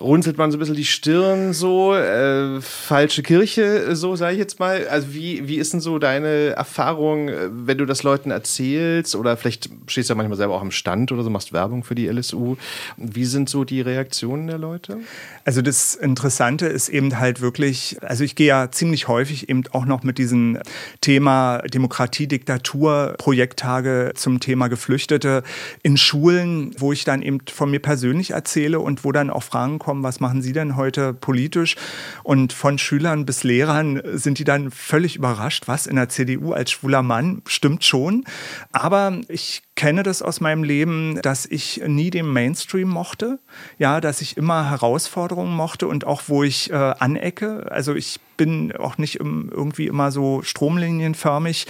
[0.00, 4.60] runzelt man so ein bisschen die Stirn so, äh, falsche Kirche, so sage ich jetzt
[4.60, 4.86] mal.
[4.88, 9.36] Also wie, wie ist denn so deine Erfahrung, äh, wenn du das Leuten erzählst oder
[9.36, 12.08] vielleicht stehst du ja manchmal selber auch am Stand oder so, machst Werbung für die
[12.08, 12.56] LSU.
[12.96, 14.98] Wie sind so die Reaktionen der Leute?
[15.44, 19.86] Also das Interessante ist eben halt wirklich, also ich gehe ja ziemlich häufig eben auch
[19.86, 20.58] noch mit diesem
[21.00, 25.42] Thema Demokratie, Diktatur, Projekttage zum Thema Geflüchtete
[25.82, 29.78] in Schulen, wo ich dann eben von mir persönlich erzähle und wo dann auch Fragen
[29.86, 31.76] kommen, was machen Sie denn heute politisch?
[32.24, 36.72] Und von Schülern bis Lehrern sind die dann völlig überrascht, was in der CDU als
[36.72, 38.24] schwuler Mann stimmt schon.
[38.72, 43.38] Aber ich kenne das aus meinem Leben, dass ich nie den Mainstream mochte,
[43.78, 47.70] ja, dass ich immer Herausforderungen mochte und auch wo ich äh, anecke.
[47.70, 51.66] Also ich bin auch nicht irgendwie immer so stromlinienförmig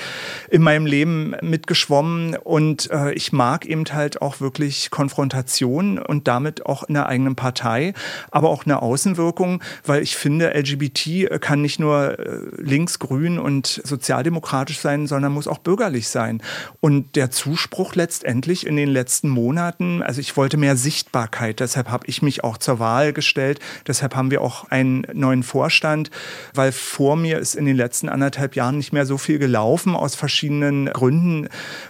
[0.51, 6.66] in meinem Leben mitgeschwommen und äh, ich mag eben halt auch wirklich Konfrontation und damit
[6.66, 7.95] auch in der eigenen Partei,
[8.31, 13.81] aber auch eine Außenwirkung, weil ich finde, LGBT kann nicht nur äh, links, grün und
[13.85, 16.42] sozialdemokratisch sein, sondern muss auch bürgerlich sein.
[16.81, 22.07] Und der Zuspruch letztendlich in den letzten Monaten, also ich wollte mehr Sichtbarkeit, deshalb habe
[22.07, 26.11] ich mich auch zur Wahl gestellt, deshalb haben wir auch einen neuen Vorstand,
[26.55, 30.15] weil vor mir ist in den letzten anderthalb Jahren nicht mehr so viel gelaufen aus
[30.15, 31.49] verschiedenen Gründen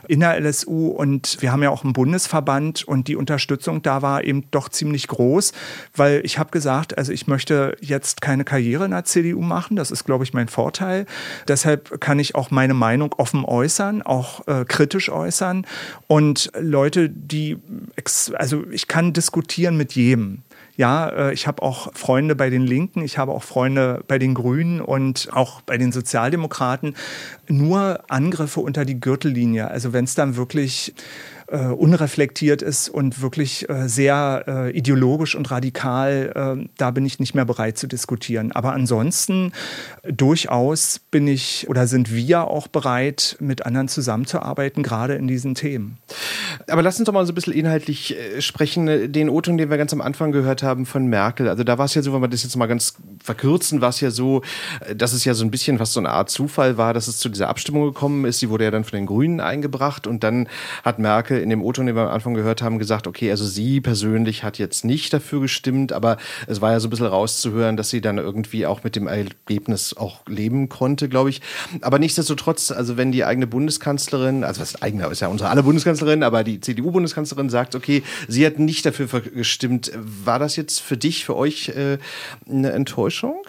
[0.09, 4.25] in der LSU und wir haben ja auch einen Bundesverband und die Unterstützung da war
[4.25, 5.53] eben doch ziemlich groß,
[5.95, 9.91] weil ich habe gesagt, also ich möchte jetzt keine Karriere in der CDU machen, das
[9.91, 11.07] ist glaube ich mein Vorteil.
[11.49, 15.67] Deshalb kann ich auch meine Meinung offen äußern, auch äh, kritisch äußern
[16.07, 17.59] und Leute, die
[18.35, 20.43] also ich kann diskutieren mit jedem.
[20.77, 24.35] Ja, äh, ich habe auch Freunde bei den Linken, ich habe auch Freunde bei den
[24.35, 26.95] Grünen und auch bei den Sozialdemokraten.
[27.49, 29.69] Nur Angriffe unter die Gürtellinie.
[29.69, 30.95] Also wenn es dann wirklich
[31.49, 37.21] äh, unreflektiert ist und wirklich äh, sehr äh, ideologisch und radikal, äh, da bin ich
[37.21, 38.53] nicht mehr bereit zu diskutieren.
[38.53, 39.53] Aber ansonsten
[40.03, 45.99] durchaus bin ich oder sind wir auch bereit, mit anderen zusammenzuarbeiten, gerade in diesen Themen.
[46.69, 49.13] Aber lass uns doch mal so ein bisschen inhaltlich äh, sprechen.
[49.13, 51.49] Den O-Ton, den wir ganz am Anfang gehört haben von Merkel.
[51.49, 54.01] Also da war es ja so, wenn wir das jetzt mal ganz verkürzen, war es
[54.01, 54.43] ja so,
[54.81, 57.19] äh, dass es ja so ein bisschen was so eine Art Zufall war, dass es
[57.19, 58.43] zu dieser Abstimmung gekommen ist.
[58.43, 60.49] Die wurde ja dann von den Grünen eingebracht und dann
[60.85, 63.81] hat Merkel in dem O-Ton, den wir am Anfang gehört haben, gesagt, okay, also sie
[63.81, 67.91] persönlich hat jetzt nicht dafür gestimmt, aber es war ja so ein bisschen rauszuhören, dass
[67.91, 71.41] sie dann irgendwie auch mit dem Ergebnis auch leben konnte, glaube ich.
[71.81, 76.23] Aber nichtsdestotrotz, also wenn die eigene Bundeskanzlerin, also was eigene ist ja unsere alle Bundeskanzlerin,
[76.23, 81.25] aber die CDU-Bundeskanzlerin sagt, okay, sie hat nicht dafür gestimmt, war das jetzt für dich,
[81.25, 81.99] für euch äh,
[82.49, 83.43] eine Enttäuschung?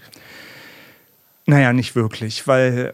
[1.50, 2.94] Naja, nicht wirklich, weil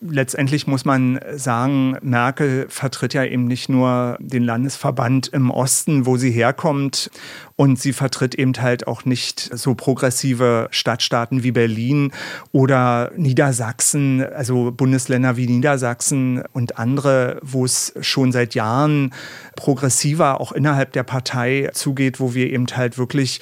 [0.00, 6.16] letztendlich muss man sagen, Merkel vertritt ja eben nicht nur den Landesverband im Osten, wo
[6.16, 7.10] sie herkommt,
[7.56, 12.12] und sie vertritt eben halt auch nicht so progressive Stadtstaaten wie Berlin
[12.52, 19.14] oder Niedersachsen, also Bundesländer wie Niedersachsen und andere, wo es schon seit Jahren
[19.56, 23.40] progressiver auch innerhalb der Partei zugeht, wo wir eben halt wirklich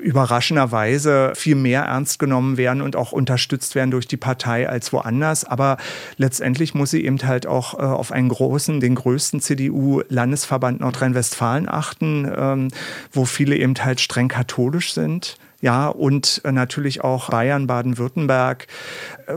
[0.00, 5.44] überraschenderweise viel mehr ernst genommen werden und auch unterstützt werden durch die Partei als woanders.
[5.44, 5.76] Aber
[6.16, 12.30] letztendlich muss sie eben halt auch äh, auf einen großen, den größten CDU-Landesverband Nordrhein-Westfalen achten,
[12.36, 12.68] ähm,
[13.12, 18.68] wo viele eben halt streng katholisch sind ja, und äh, natürlich auch Bayern, Baden-Württemberg,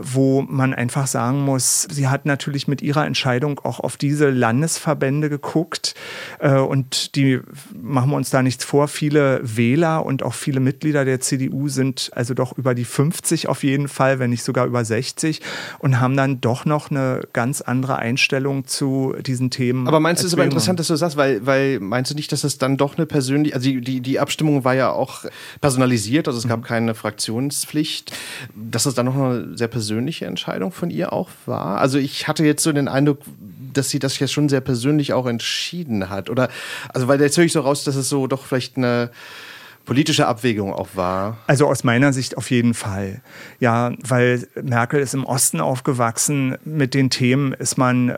[0.00, 5.28] wo man einfach sagen muss, sie hat natürlich mit ihrer Entscheidung auch auf diese Landesverbände
[5.28, 5.94] geguckt
[6.40, 7.40] äh, und die
[7.80, 8.88] machen wir uns da nichts vor.
[8.88, 13.62] Viele Wähler und auch viele Mitglieder der CDU sind also doch über die 50 auf
[13.62, 15.40] jeden Fall, wenn nicht sogar über 60
[15.78, 19.86] und haben dann doch noch eine ganz andere Einstellung zu diesen Themen.
[19.86, 22.14] Aber meinst du, es ist aber interessant, dass du das sagst, weil, weil meinst du
[22.14, 25.24] nicht, dass es dann doch eine persönliche, also die, die, die Abstimmung war ja auch
[25.60, 26.64] personalisiert also es gab mhm.
[26.64, 28.12] keine Fraktionspflicht,
[28.54, 29.81] dass es dann noch eine sehr persönliche
[30.24, 31.78] Entscheidung von ihr auch war.
[31.78, 33.18] Also ich hatte jetzt so den Eindruck,
[33.72, 36.30] dass sie das jetzt schon sehr persönlich auch entschieden hat.
[36.30, 36.48] Oder,
[36.92, 39.10] also weil jetzt höre ich so raus, dass es so doch vielleicht eine
[39.84, 41.38] politische Abwägung auch war?
[41.46, 43.22] Also aus meiner Sicht auf jeden Fall.
[43.58, 46.56] Ja, weil Merkel ist im Osten aufgewachsen.
[46.64, 48.16] Mit den Themen ist man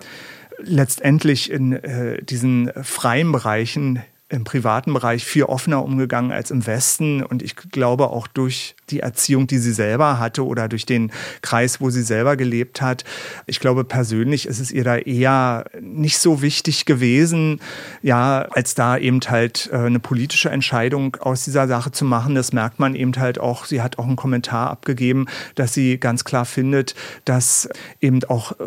[0.63, 7.23] letztendlich in äh, diesen freien Bereichen im privaten Bereich viel offener umgegangen als im Westen.
[7.23, 11.81] Und ich glaube auch durch die Erziehung, die sie selber hatte oder durch den Kreis,
[11.81, 13.05] wo sie selber gelebt hat.
[13.47, 17.61] Ich glaube, persönlich ist es ihr da eher nicht so wichtig gewesen,
[18.03, 22.35] ja, als da eben halt äh, eine politische Entscheidung aus dieser Sache zu machen.
[22.35, 23.67] Das merkt man eben halt auch.
[23.67, 26.95] Sie hat auch einen Kommentar abgegeben, dass sie ganz klar findet,
[27.27, 27.69] dass
[28.01, 28.65] eben auch, äh,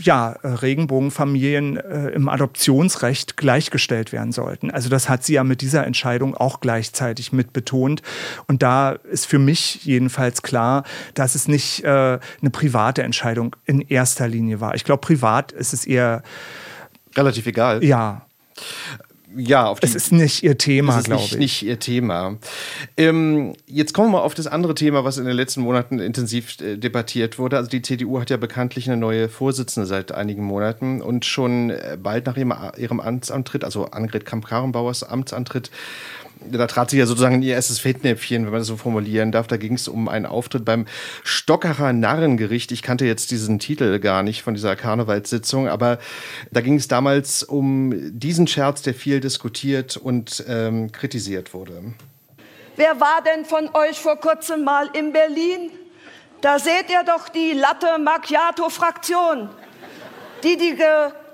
[0.00, 4.70] ja, Regenbogenfamilien äh, im Adoptionsrecht gleichgestellt werden sollten.
[4.80, 8.00] Also das hat sie ja mit dieser Entscheidung auch gleichzeitig mit betont.
[8.46, 13.82] Und da ist für mich jedenfalls klar, dass es nicht äh, eine private Entscheidung in
[13.82, 14.74] erster Linie war.
[14.74, 16.22] Ich glaube, privat ist es eher
[17.14, 17.84] relativ egal.
[17.84, 18.24] Ja.
[19.36, 21.36] Ja, auf die, es ist nicht ihr Thema, glaube ich.
[21.36, 22.36] nicht ihr Thema.
[22.96, 26.76] Ähm, jetzt kommen wir auf das andere Thema, was in den letzten Monaten intensiv äh,
[26.76, 27.56] debattiert wurde.
[27.56, 31.96] Also die CDU hat ja bekanntlich eine neue Vorsitzende seit einigen Monaten und schon äh,
[32.00, 35.70] bald nach ihrem, ihrem Amtsantritt, also Annegret Kamp-Karrenbauers Amtsantritt,
[36.48, 39.46] da trat sie ja sozusagen in ihr erstes Fettnäpfchen, wenn man das so formulieren darf.
[39.46, 40.86] Da ging es um einen Auftritt beim
[41.22, 42.72] Stockerer Narrengericht.
[42.72, 45.98] Ich kannte jetzt diesen Titel gar nicht von dieser Karnevalssitzung, aber
[46.50, 51.94] da ging es damals um diesen Scherz, der viel diskutiert und ähm, kritisiert wurde.
[52.76, 55.70] Wer war denn von euch vor kurzem mal in Berlin?
[56.40, 59.50] Da seht ihr doch die Latte Macchiato-Fraktion,
[60.42, 60.78] die die,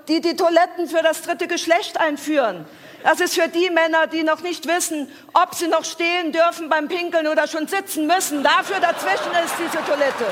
[0.09, 2.65] die die Toiletten für das dritte Geschlecht einführen.
[3.03, 6.87] Das ist für die Männer, die noch nicht wissen, ob sie noch stehen dürfen beim
[6.87, 8.43] Pinkeln oder schon sitzen müssen.
[8.43, 10.25] Dafür dazwischen ist diese Toilette.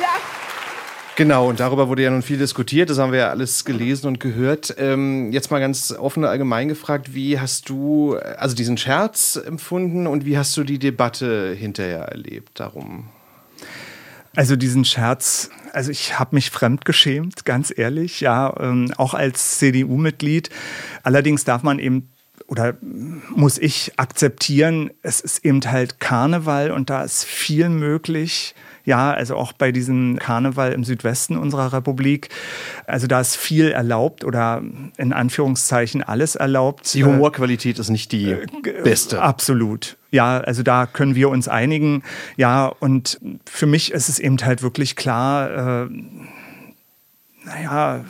[0.00, 0.08] Ja.
[1.16, 4.20] Genau, und darüber wurde ja nun viel diskutiert, das haben wir ja alles gelesen und
[4.20, 4.76] gehört.
[4.78, 10.06] Ähm, jetzt mal ganz offen und allgemein gefragt, wie hast du also diesen Scherz empfunden
[10.06, 13.08] und wie hast du die Debatte hinterher erlebt darum?
[14.36, 20.50] Also diesen Scherz, also ich habe mich fremdgeschämt, ganz ehrlich, ja, ähm, auch als CDU-Mitglied.
[21.02, 22.10] Allerdings darf man eben
[22.46, 28.54] oder muss ich akzeptieren, es ist eben halt Karneval und da ist viel möglich.
[28.88, 32.30] Ja, also auch bei diesem Karneval im Südwesten unserer Republik.
[32.86, 34.62] Also da ist viel erlaubt oder
[34.96, 36.94] in Anführungszeichen alles erlaubt.
[36.94, 38.46] Die Humorqualität ist nicht die äh,
[38.82, 39.20] beste.
[39.20, 39.98] Absolut.
[40.10, 42.02] Ja, also da können wir uns einigen.
[42.38, 45.88] Ja, und für mich ist es eben halt wirklich klar, äh,
[47.44, 48.06] naja,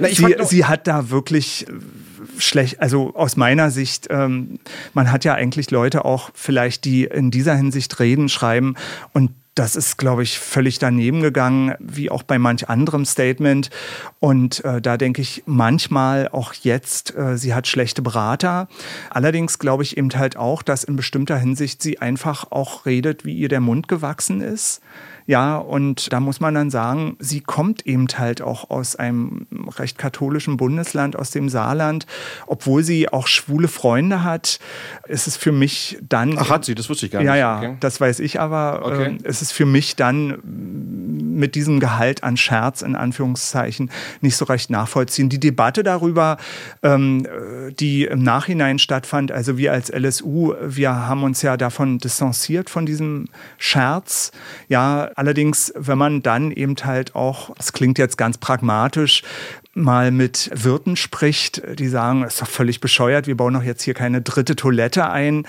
[0.00, 1.66] na, sie, sie, hat da wirklich
[2.38, 4.58] schlecht, also aus meiner Sicht, ähm,
[4.94, 8.74] man hat ja eigentlich Leute auch vielleicht, die in dieser Hinsicht reden, schreiben
[9.12, 13.70] und das ist, glaube ich, völlig daneben gegangen, wie auch bei manch anderem Statement.
[14.20, 18.68] Und äh, da denke ich manchmal auch jetzt, äh, sie hat schlechte Berater.
[19.10, 23.36] Allerdings glaube ich eben halt auch, dass in bestimmter Hinsicht sie einfach auch redet, wie
[23.36, 24.80] ihr der Mund gewachsen ist.
[25.28, 29.46] Ja, und da muss man dann sagen, sie kommt eben halt auch aus einem
[29.78, 32.06] recht katholischen Bundesland, aus dem Saarland.
[32.46, 34.58] Obwohl sie auch schwule Freunde hat,
[35.06, 36.38] ist es für mich dann.
[36.38, 36.74] Ach, hat sie?
[36.74, 37.26] Das wusste ich gar nicht.
[37.26, 37.76] Ja, ja, okay.
[37.80, 38.86] das weiß ich aber.
[38.86, 39.18] Okay.
[39.22, 40.38] Äh, es ist für mich dann
[41.38, 43.90] mit diesem Gehalt an Scherz in Anführungszeichen
[44.22, 45.28] nicht so recht nachvollziehen.
[45.28, 46.38] Die Debatte darüber,
[46.82, 47.26] ähm,
[47.78, 52.86] die im Nachhinein stattfand, also wir als LSU, wir haben uns ja davon distanziert von
[52.86, 53.26] diesem
[53.58, 54.32] Scherz.
[54.68, 59.24] Ja, Allerdings, wenn man dann eben halt auch, es klingt jetzt ganz pragmatisch,
[59.74, 63.82] mal mit Wirten spricht, die sagen, es ist doch völlig bescheuert, wir bauen doch jetzt
[63.82, 65.44] hier keine dritte Toilette ein.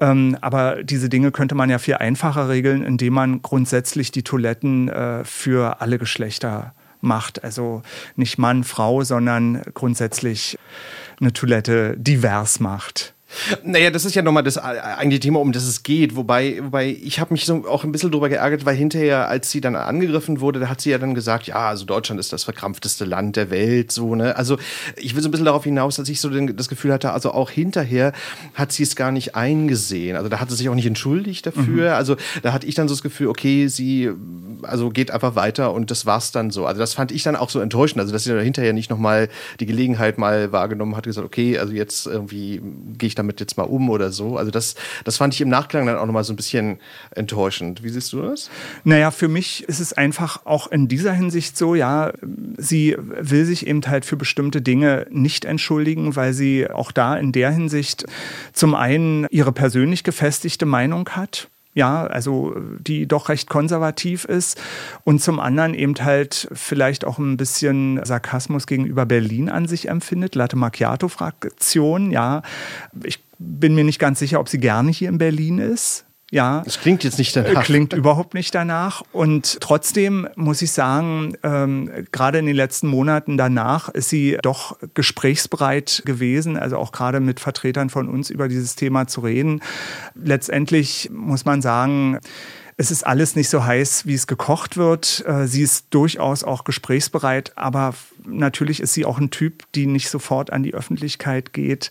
[0.00, 4.88] Ähm, aber diese Dinge könnte man ja viel einfacher regeln, indem man grundsätzlich die Toiletten
[4.88, 7.44] äh, für alle Geschlechter macht.
[7.44, 7.82] Also
[8.16, 10.58] nicht Mann, Frau, sondern grundsätzlich
[11.20, 13.12] eine Toilette divers macht.
[13.62, 16.16] Naja, das ist ja nochmal das äh, eigentliche Thema, um das es geht.
[16.16, 19.60] Wobei, wobei ich habe mich so auch ein bisschen drüber geärgert, weil hinterher, als sie
[19.60, 23.04] dann angegriffen wurde, da hat sie ja dann gesagt, ja, also Deutschland ist das verkrampfteste
[23.04, 24.36] Land der Welt, so, ne?
[24.36, 24.58] Also
[24.96, 27.50] ich will so ein bisschen darauf hinaus, dass ich so das Gefühl hatte, also auch
[27.50, 28.12] hinterher
[28.54, 30.16] hat sie es gar nicht eingesehen.
[30.16, 31.90] Also da hat sie sich auch nicht entschuldigt dafür.
[31.90, 31.96] Mhm.
[31.96, 34.10] Also da hatte ich dann so das Gefühl, okay, sie
[34.62, 36.66] also geht einfach weiter und das war's dann so.
[36.66, 39.28] Also das fand ich dann auch so enttäuschend, also dass sie da hinterher nicht nochmal
[39.58, 42.60] die Gelegenheit mal wahrgenommen hat, gesagt, okay, also jetzt irgendwie
[42.98, 44.36] gehe ich damit jetzt mal um oder so.
[44.36, 46.78] Also das, das fand ich im Nachklang dann auch nochmal so ein bisschen
[47.10, 47.82] enttäuschend.
[47.82, 48.50] Wie siehst du das?
[48.84, 52.12] Naja, für mich ist es einfach auch in dieser Hinsicht so, ja,
[52.56, 57.32] sie will sich eben halt für bestimmte Dinge nicht entschuldigen, weil sie auch da in
[57.32, 58.06] der Hinsicht
[58.52, 64.60] zum einen ihre persönlich gefestigte Meinung hat ja, also die doch recht konservativ ist
[65.04, 70.34] und zum anderen eben halt vielleicht auch ein bisschen Sarkasmus gegenüber Berlin an sich empfindet,
[70.34, 72.42] Latte Macchiato-Fraktion, ja.
[73.04, 76.04] Ich bin mir nicht ganz sicher, ob sie gerne hier in Berlin ist.
[76.30, 76.62] Ja.
[76.64, 77.64] Das klingt jetzt nicht danach.
[77.64, 79.02] Klingt überhaupt nicht danach.
[79.12, 84.78] Und trotzdem muss ich sagen, ähm, gerade in den letzten Monaten danach ist sie doch
[84.94, 89.60] gesprächsbereit gewesen, also auch gerade mit Vertretern von uns über dieses Thema zu reden.
[90.14, 92.20] Letztendlich muss man sagen,
[92.80, 95.22] es ist alles nicht so heiß, wie es gekocht wird.
[95.26, 97.92] Äh, sie ist durchaus auch gesprächsbereit, aber
[98.26, 101.90] natürlich ist sie auch ein Typ, die nicht sofort an die Öffentlichkeit geht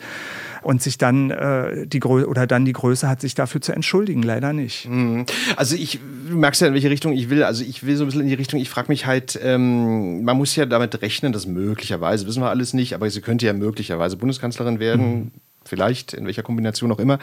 [0.64, 4.24] und sich dann äh, die Grö oder dann die Größe hat, sich dafür zu entschuldigen.
[4.24, 4.90] Leider nicht.
[4.90, 5.28] Mhm.
[5.58, 7.44] Also ich du merkst ja, in welche Richtung ich will.
[7.44, 10.38] Also ich will so ein bisschen in die Richtung, ich frage mich halt, ähm, man
[10.38, 14.18] muss ja damit rechnen, dass möglicherweise, wissen wir alles nicht, aber sie könnte ja möglicherweise
[14.18, 15.06] Bundeskanzlerin werden.
[15.06, 15.32] Mhm
[15.70, 17.20] vielleicht, in welcher Kombination auch immer.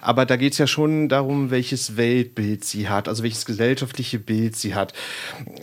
[0.00, 4.56] Aber da geht es ja schon darum, welches Weltbild sie hat, also welches gesellschaftliche Bild
[4.56, 4.92] sie hat.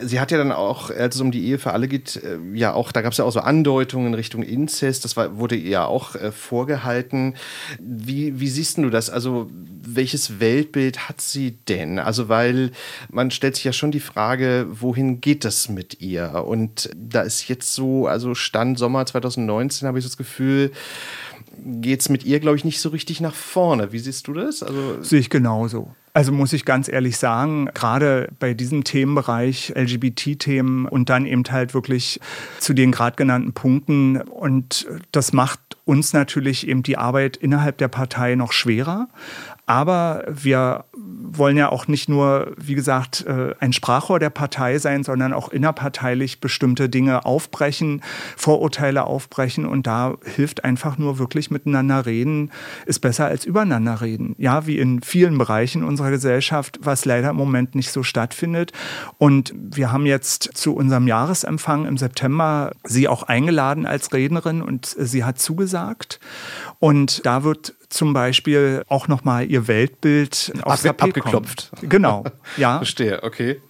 [0.02, 2.74] Sie hat ja dann auch, als es um die Ehe für alle geht, äh, ja
[2.74, 5.70] auch, da gab es ja auch so Andeutungen in Richtung Inzest, das war, wurde ihr
[5.70, 7.36] ja auch äh, vorgehalten.
[7.80, 9.10] Wie, wie siehst du das?
[9.10, 9.50] Also
[9.86, 12.00] welches Weltbild hat sie denn?
[12.00, 12.72] Also weil
[13.10, 16.44] man stellt sich ja schon die Frage, wohin geht das mit ihr?
[16.46, 20.72] Und da ist jetzt so, also Stand Sommer 2019 habe ich das Gefühl,
[21.58, 23.92] geht es mit ihr, glaube ich, nicht so richtig nach vorne.
[23.92, 24.64] Wie siehst du das?
[24.64, 25.92] Also Sehe ich genauso.
[26.16, 31.74] Also muss ich ganz ehrlich sagen, gerade bei diesem Themenbereich LGBT-Themen und dann eben halt
[31.74, 32.20] wirklich
[32.60, 37.88] zu den gerade genannten Punkten und das macht uns natürlich eben die Arbeit innerhalb der
[37.88, 39.08] Partei noch schwerer.
[39.66, 45.04] Aber wir wollen ja auch nicht nur, wie gesagt, äh, ein Sprachrohr der Partei sein,
[45.04, 48.02] sondern auch innerparteilich bestimmte Dinge aufbrechen,
[48.36, 49.66] Vorurteile aufbrechen.
[49.66, 52.52] Und da hilft einfach nur wirklich miteinander reden,
[52.86, 54.36] ist besser als übereinander reden.
[54.38, 58.74] Ja, wie in vielen Bereichen unserer Gesellschaft, was leider im Moment nicht so stattfindet.
[59.18, 64.86] Und wir haben jetzt zu unserem Jahresempfang im September sie auch eingeladen als Rednerin und
[64.86, 66.20] sie hat zugesagt.
[66.80, 71.72] Und da wird zum Beispiel auch nochmal ihr Weltbild aufs Ab, abgeklopft.
[71.76, 71.90] Kommen.
[71.90, 72.24] Genau,
[72.58, 72.78] ja.
[72.84, 73.62] Verstehe, okay.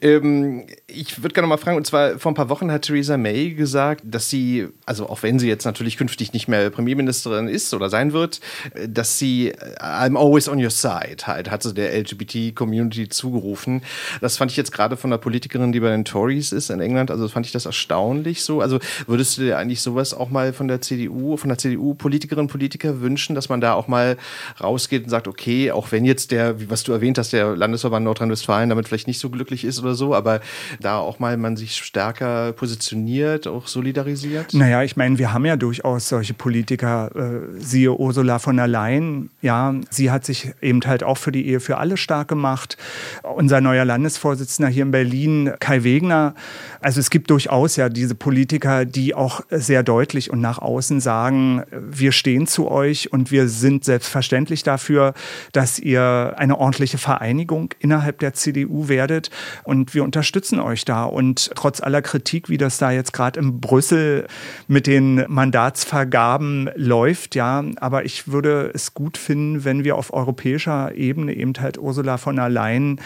[0.00, 3.54] Ähm, ich würde gerne mal fragen, und zwar vor ein paar Wochen hat Theresa May
[3.54, 7.88] gesagt, dass sie, also auch wenn sie jetzt natürlich künftig nicht mehr Premierministerin ist oder
[7.90, 8.40] sein wird,
[8.88, 13.82] dass sie I'm always on your side halt, hat sie der LGBT-Community zugerufen.
[14.20, 17.10] Das fand ich jetzt gerade von einer Politikerin, die bei den Tories ist in England,
[17.10, 18.60] also fand ich das erstaunlich so.
[18.60, 22.50] Also würdest du dir eigentlich sowas auch mal von der CDU, von der CDU-Politikerinnen und
[22.50, 24.16] Politiker wünschen, dass dass man da auch mal
[24.62, 28.70] rausgeht und sagt, okay, auch wenn jetzt der, was du erwähnt hast, der Landesverband Nordrhein-Westfalen
[28.70, 30.40] damit vielleicht nicht so glücklich ist oder so, aber
[30.80, 34.54] da auch mal man sich stärker positioniert, auch solidarisiert?
[34.54, 39.28] Naja, ich meine, wir haben ja durchaus solche Politiker, äh, siehe Ursula von der Leyen,
[39.42, 42.78] ja, sie hat sich eben halt auch für die Ehe für alle stark gemacht.
[43.22, 46.34] Unser neuer Landesvorsitzender hier in Berlin, Kai Wegner,
[46.80, 51.62] also es gibt durchaus ja diese Politiker, die auch sehr deutlich und nach außen sagen,
[51.70, 55.14] wir stehen zu euch und wir sind selbstverständlich dafür,
[55.52, 59.30] dass ihr eine ordentliche Vereinigung innerhalb der CDU werdet
[59.64, 61.04] und wir unterstützen euch da.
[61.04, 64.26] Und trotz aller Kritik, wie das da jetzt gerade in Brüssel
[64.68, 70.94] mit den Mandatsvergaben läuft, ja, aber ich würde es gut finden, wenn wir auf europäischer
[70.94, 73.00] Ebene eben halt Ursula von der Leyen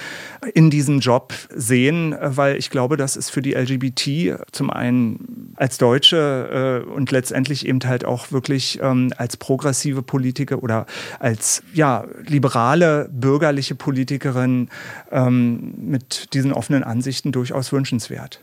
[0.54, 5.78] in diesem Job sehen, weil ich glaube, das ist für die LGBT zum einen als
[5.78, 10.17] Deutsche äh, und letztendlich eben halt auch wirklich ähm, als progressive Politiker
[10.58, 10.86] oder
[11.18, 14.68] als ja, liberale bürgerliche Politikerin
[15.10, 18.40] ähm, mit diesen offenen Ansichten durchaus wünschenswert.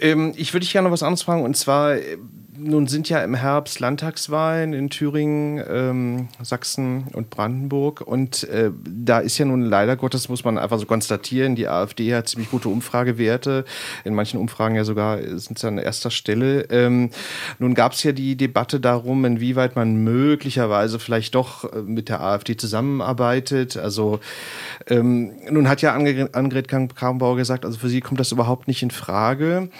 [0.00, 1.96] Ähm, ich würde dich gerne noch was anderes fragen und zwar
[2.54, 8.02] nun sind ja im Herbst Landtagswahlen in Thüringen, ähm, Sachsen und Brandenburg.
[8.02, 12.14] Und äh, da ist ja nun leider Gottes, muss man einfach so konstatieren, die AfD
[12.14, 13.64] hat ziemlich gute Umfragewerte.
[14.04, 16.66] In manchen Umfragen ja sogar sind sie an erster Stelle.
[16.70, 17.10] Ähm,
[17.58, 22.20] nun gab es ja die Debatte darum, inwieweit man möglicherweise vielleicht doch äh, mit der
[22.20, 23.78] AfD zusammenarbeitet.
[23.78, 24.20] Also
[24.88, 28.90] ähm, nun hat ja Annegret Kramp-Karrenbauer gesagt, also für sie kommt das überhaupt nicht in
[28.90, 29.70] Frage.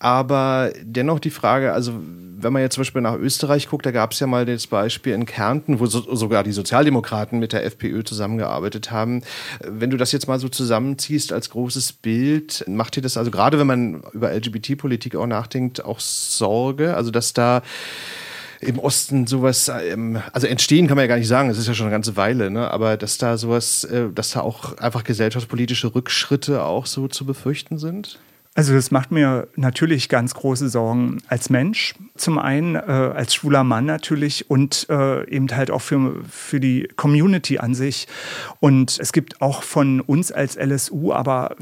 [0.00, 1.92] Aber dennoch die Frage, also
[2.40, 5.12] wenn man jetzt zum Beispiel nach Österreich guckt, da gab es ja mal das Beispiel
[5.12, 9.22] in Kärnten, wo so, sogar die Sozialdemokraten mit der FPÖ zusammengearbeitet haben.
[9.60, 13.58] Wenn du das jetzt mal so zusammenziehst als großes Bild, macht dir das also gerade,
[13.58, 16.94] wenn man über LGBT-Politik auch nachdenkt, auch Sorge?
[16.94, 17.62] Also dass da
[18.60, 21.74] im Osten sowas, ähm, also entstehen kann man ja gar nicht sagen, es ist ja
[21.74, 22.70] schon eine ganze Weile, ne?
[22.70, 27.78] aber dass da sowas, äh, dass da auch einfach gesellschaftspolitische Rückschritte auch so zu befürchten
[27.78, 28.18] sind?
[28.58, 31.94] Also das macht mir natürlich ganz große Sorgen als Mensch.
[32.16, 36.88] Zum einen äh, als schwuler Mann natürlich und äh, eben halt auch für, für die
[36.96, 38.08] Community an sich.
[38.58, 41.54] Und es gibt auch von uns als LSU, aber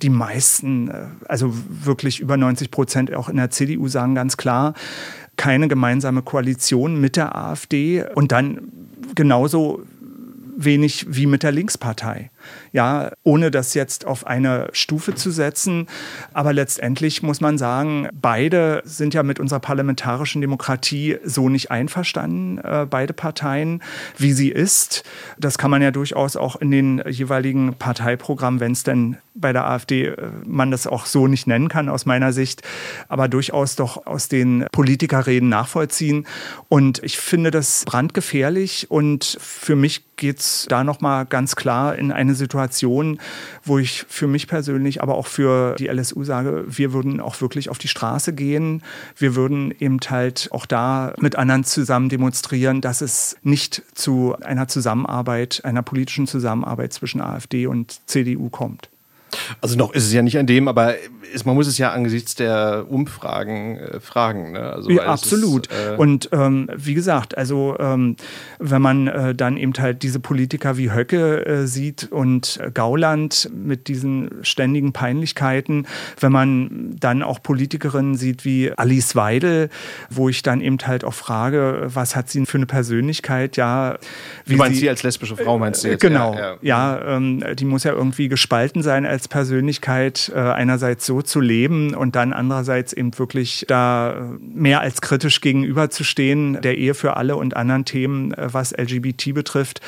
[0.00, 4.74] die meisten, äh, also wirklich über 90 Prozent auch in der CDU sagen ganz klar,
[5.36, 8.60] keine gemeinsame Koalition mit der AfD und dann
[9.16, 9.82] genauso
[10.56, 12.30] wenig wie mit der Linkspartei
[12.72, 15.86] ja, ohne das jetzt auf eine Stufe zu setzen.
[16.32, 22.58] Aber letztendlich muss man sagen, beide sind ja mit unserer parlamentarischen Demokratie so nicht einverstanden,
[22.58, 23.82] äh, beide Parteien,
[24.18, 25.04] wie sie ist.
[25.38, 29.66] Das kann man ja durchaus auch in den jeweiligen Parteiprogrammen, wenn es denn bei der
[29.66, 32.62] AfD äh, man das auch so nicht nennen kann aus meiner Sicht,
[33.08, 36.26] aber durchaus doch aus den Politikerreden nachvollziehen.
[36.68, 42.10] Und ich finde das brandgefährlich und für mich geht es da nochmal ganz klar in
[42.10, 43.18] eine Situation,
[43.64, 47.68] wo ich für mich persönlich, aber auch für die LSU sage, wir würden auch wirklich
[47.68, 48.82] auf die Straße gehen.
[49.16, 54.68] Wir würden eben halt auch da mit anderen zusammen demonstrieren, dass es nicht zu einer
[54.68, 58.90] Zusammenarbeit, einer politischen Zusammenarbeit zwischen AfD und CDU kommt.
[59.60, 60.94] Also noch ist es ja nicht an dem, aber
[61.32, 64.52] ist, man muss es ja angesichts der Umfragen äh, fragen.
[64.52, 64.60] Ne?
[64.60, 65.66] Also, ja, absolut.
[65.66, 68.16] Ist, äh und ähm, wie gesagt, also ähm,
[68.58, 73.88] wenn man äh, dann eben halt diese Politiker wie Höcke äh, sieht und Gauland mit
[73.88, 75.86] diesen ständigen Peinlichkeiten,
[76.20, 79.68] wenn man dann auch Politikerinnen sieht wie Alice Weidel,
[80.10, 83.56] wo ich dann eben halt auch frage, was hat sie für eine Persönlichkeit?
[83.56, 83.98] Ja,
[84.44, 86.00] wie du meinst sie, sie als lesbische Frau meinst du jetzt?
[86.00, 86.56] Genau, ja, ja.
[86.62, 91.94] ja ähm, die muss ja irgendwie gespalten sein als Persönlichkeit, äh, einerseits so zu leben
[91.94, 97.56] und dann andererseits eben wirklich da mehr als kritisch gegenüberzustehen, der Ehe für alle und
[97.56, 99.80] anderen Themen, äh, was LGBT betrifft,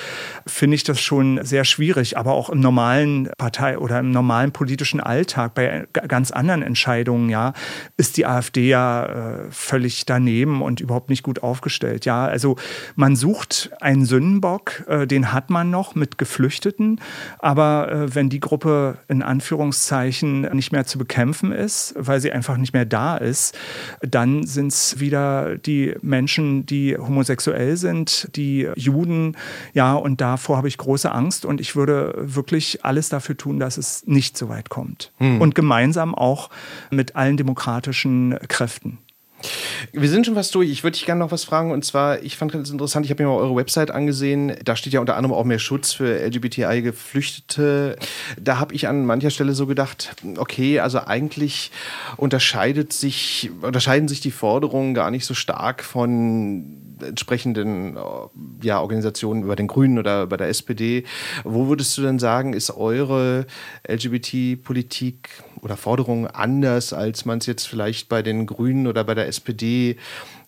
[0.46, 2.16] finde ich das schon sehr schwierig.
[2.16, 7.52] Aber auch im normalen Partei oder im normalen politischen Alltag, bei ganz anderen Entscheidungen, ja,
[7.98, 12.06] ist die AfD ja äh, völlig daneben und überhaupt nicht gut aufgestellt.
[12.06, 12.56] Ja, also
[12.96, 16.98] man sucht einen Sündenbock, äh, den hat man noch mit Geflüchteten,
[17.38, 22.56] aber wenn die Gruppe in Anführungszeichen nicht mehr zu bekämpfen bekämpfen ist, weil sie einfach
[22.56, 23.56] nicht mehr da ist,
[24.00, 29.36] dann sind es wieder die Menschen, die homosexuell sind, die Juden.
[29.74, 33.78] Ja, und davor habe ich große Angst und ich würde wirklich alles dafür tun, dass
[33.78, 35.12] es nicht so weit kommt.
[35.18, 35.40] Hm.
[35.40, 36.50] Und gemeinsam auch
[36.90, 38.98] mit allen demokratischen Kräften.
[39.92, 40.70] Wir sind schon fast durch.
[40.70, 41.70] Ich würde dich gerne noch was fragen.
[41.70, 44.54] Und zwar, ich fand ganz interessant, ich habe mir mal eure Website angesehen.
[44.64, 47.96] Da steht ja unter anderem auch mehr Schutz für LGBTI-Geflüchtete.
[48.40, 51.70] Da habe ich an mancher Stelle so gedacht, okay, also eigentlich
[52.16, 57.96] unterscheidet sich, unterscheiden sich die Forderungen gar nicht so stark von entsprechenden
[58.62, 61.04] ja, Organisationen, über den Grünen oder bei der SPD.
[61.44, 63.46] Wo würdest du denn sagen, ist eure
[63.86, 65.28] LGBT-Politik
[65.60, 69.96] oder Forderung anders, als man es jetzt vielleicht bei den Grünen oder bei der SPD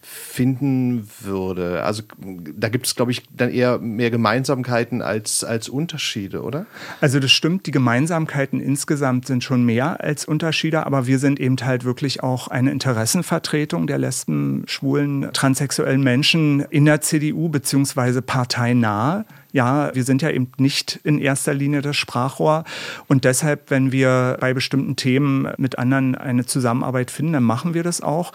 [0.03, 1.83] finden würde.
[1.85, 6.67] Also da gibt es, glaube ich, dann eher mehr Gemeinsamkeiten als, als Unterschiede, oder?
[7.01, 11.57] Also das stimmt, die Gemeinsamkeiten insgesamt sind schon mehr als Unterschiede, aber wir sind eben
[11.61, 19.27] halt wirklich auch eine Interessenvertretung der Lesben, Schwulen, transsexuellen Menschen in der CDU beziehungsweise parteinah
[19.53, 22.65] ja, wir sind ja eben nicht in erster Linie das Sprachrohr.
[23.09, 27.83] Und deshalb, wenn wir bei bestimmten Themen mit anderen eine Zusammenarbeit finden, dann machen wir
[27.83, 28.33] das auch.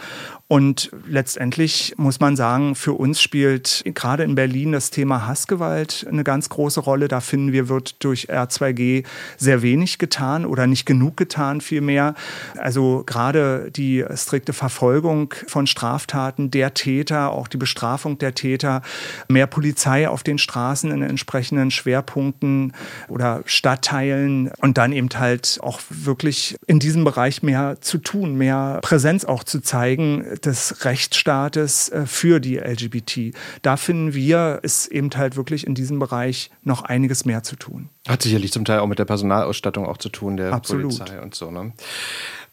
[0.47, 6.23] Und letztendlich muss man sagen, für uns spielt gerade in Berlin das Thema Hassgewalt eine
[6.23, 7.07] ganz große Rolle.
[7.07, 9.05] Da finden wir, wird durch R2G
[9.37, 12.13] sehr wenig getan oder nicht genug getan vielmehr.
[12.57, 18.81] Also gerade die strikte Verfolgung von Straftaten der Täter, auch die Bestrafung der Täter,
[19.27, 22.73] mehr Polizei auf den Straßen in entsprechenden Schwerpunkten
[23.07, 28.79] oder Stadtteilen und dann eben halt auch wirklich in diesem Bereich mehr zu tun, mehr
[28.81, 33.35] Präsenz auch zu zeigen des Rechtsstaates äh, für die LGBT.
[33.61, 37.89] Da finden wir, ist eben halt wirklich in diesem Bereich noch einiges mehr zu tun.
[38.07, 40.97] Hat sicherlich zum Teil auch mit der Personalausstattung auch zu tun, der Absolut.
[40.97, 41.49] Polizei und so.
[41.49, 41.73] Ne?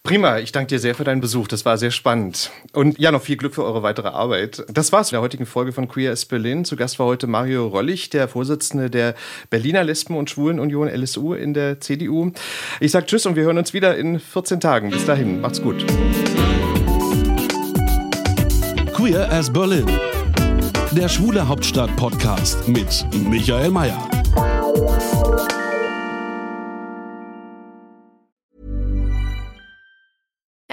[0.05, 1.47] Prima, ich danke dir sehr für deinen Besuch.
[1.47, 2.51] Das war sehr spannend.
[2.73, 4.65] Und ja, noch viel Glück für eure weitere Arbeit.
[4.69, 6.65] Das war's in der heutigen Folge von Queer as Berlin.
[6.65, 9.15] Zu Gast war heute Mario Rollig, der Vorsitzende der
[9.49, 12.33] Berliner Lesben- und Schwulenunion LSU in der CDU.
[12.81, 14.91] Ich sage Tschüss und wir hören uns wieder in 14 Tagen.
[14.91, 15.87] Bis dahin, macht's gut.
[18.93, 19.87] Queer as Berlin.
[20.91, 24.22] Der Schwule Hauptstadt Podcast mit Michael Mayer.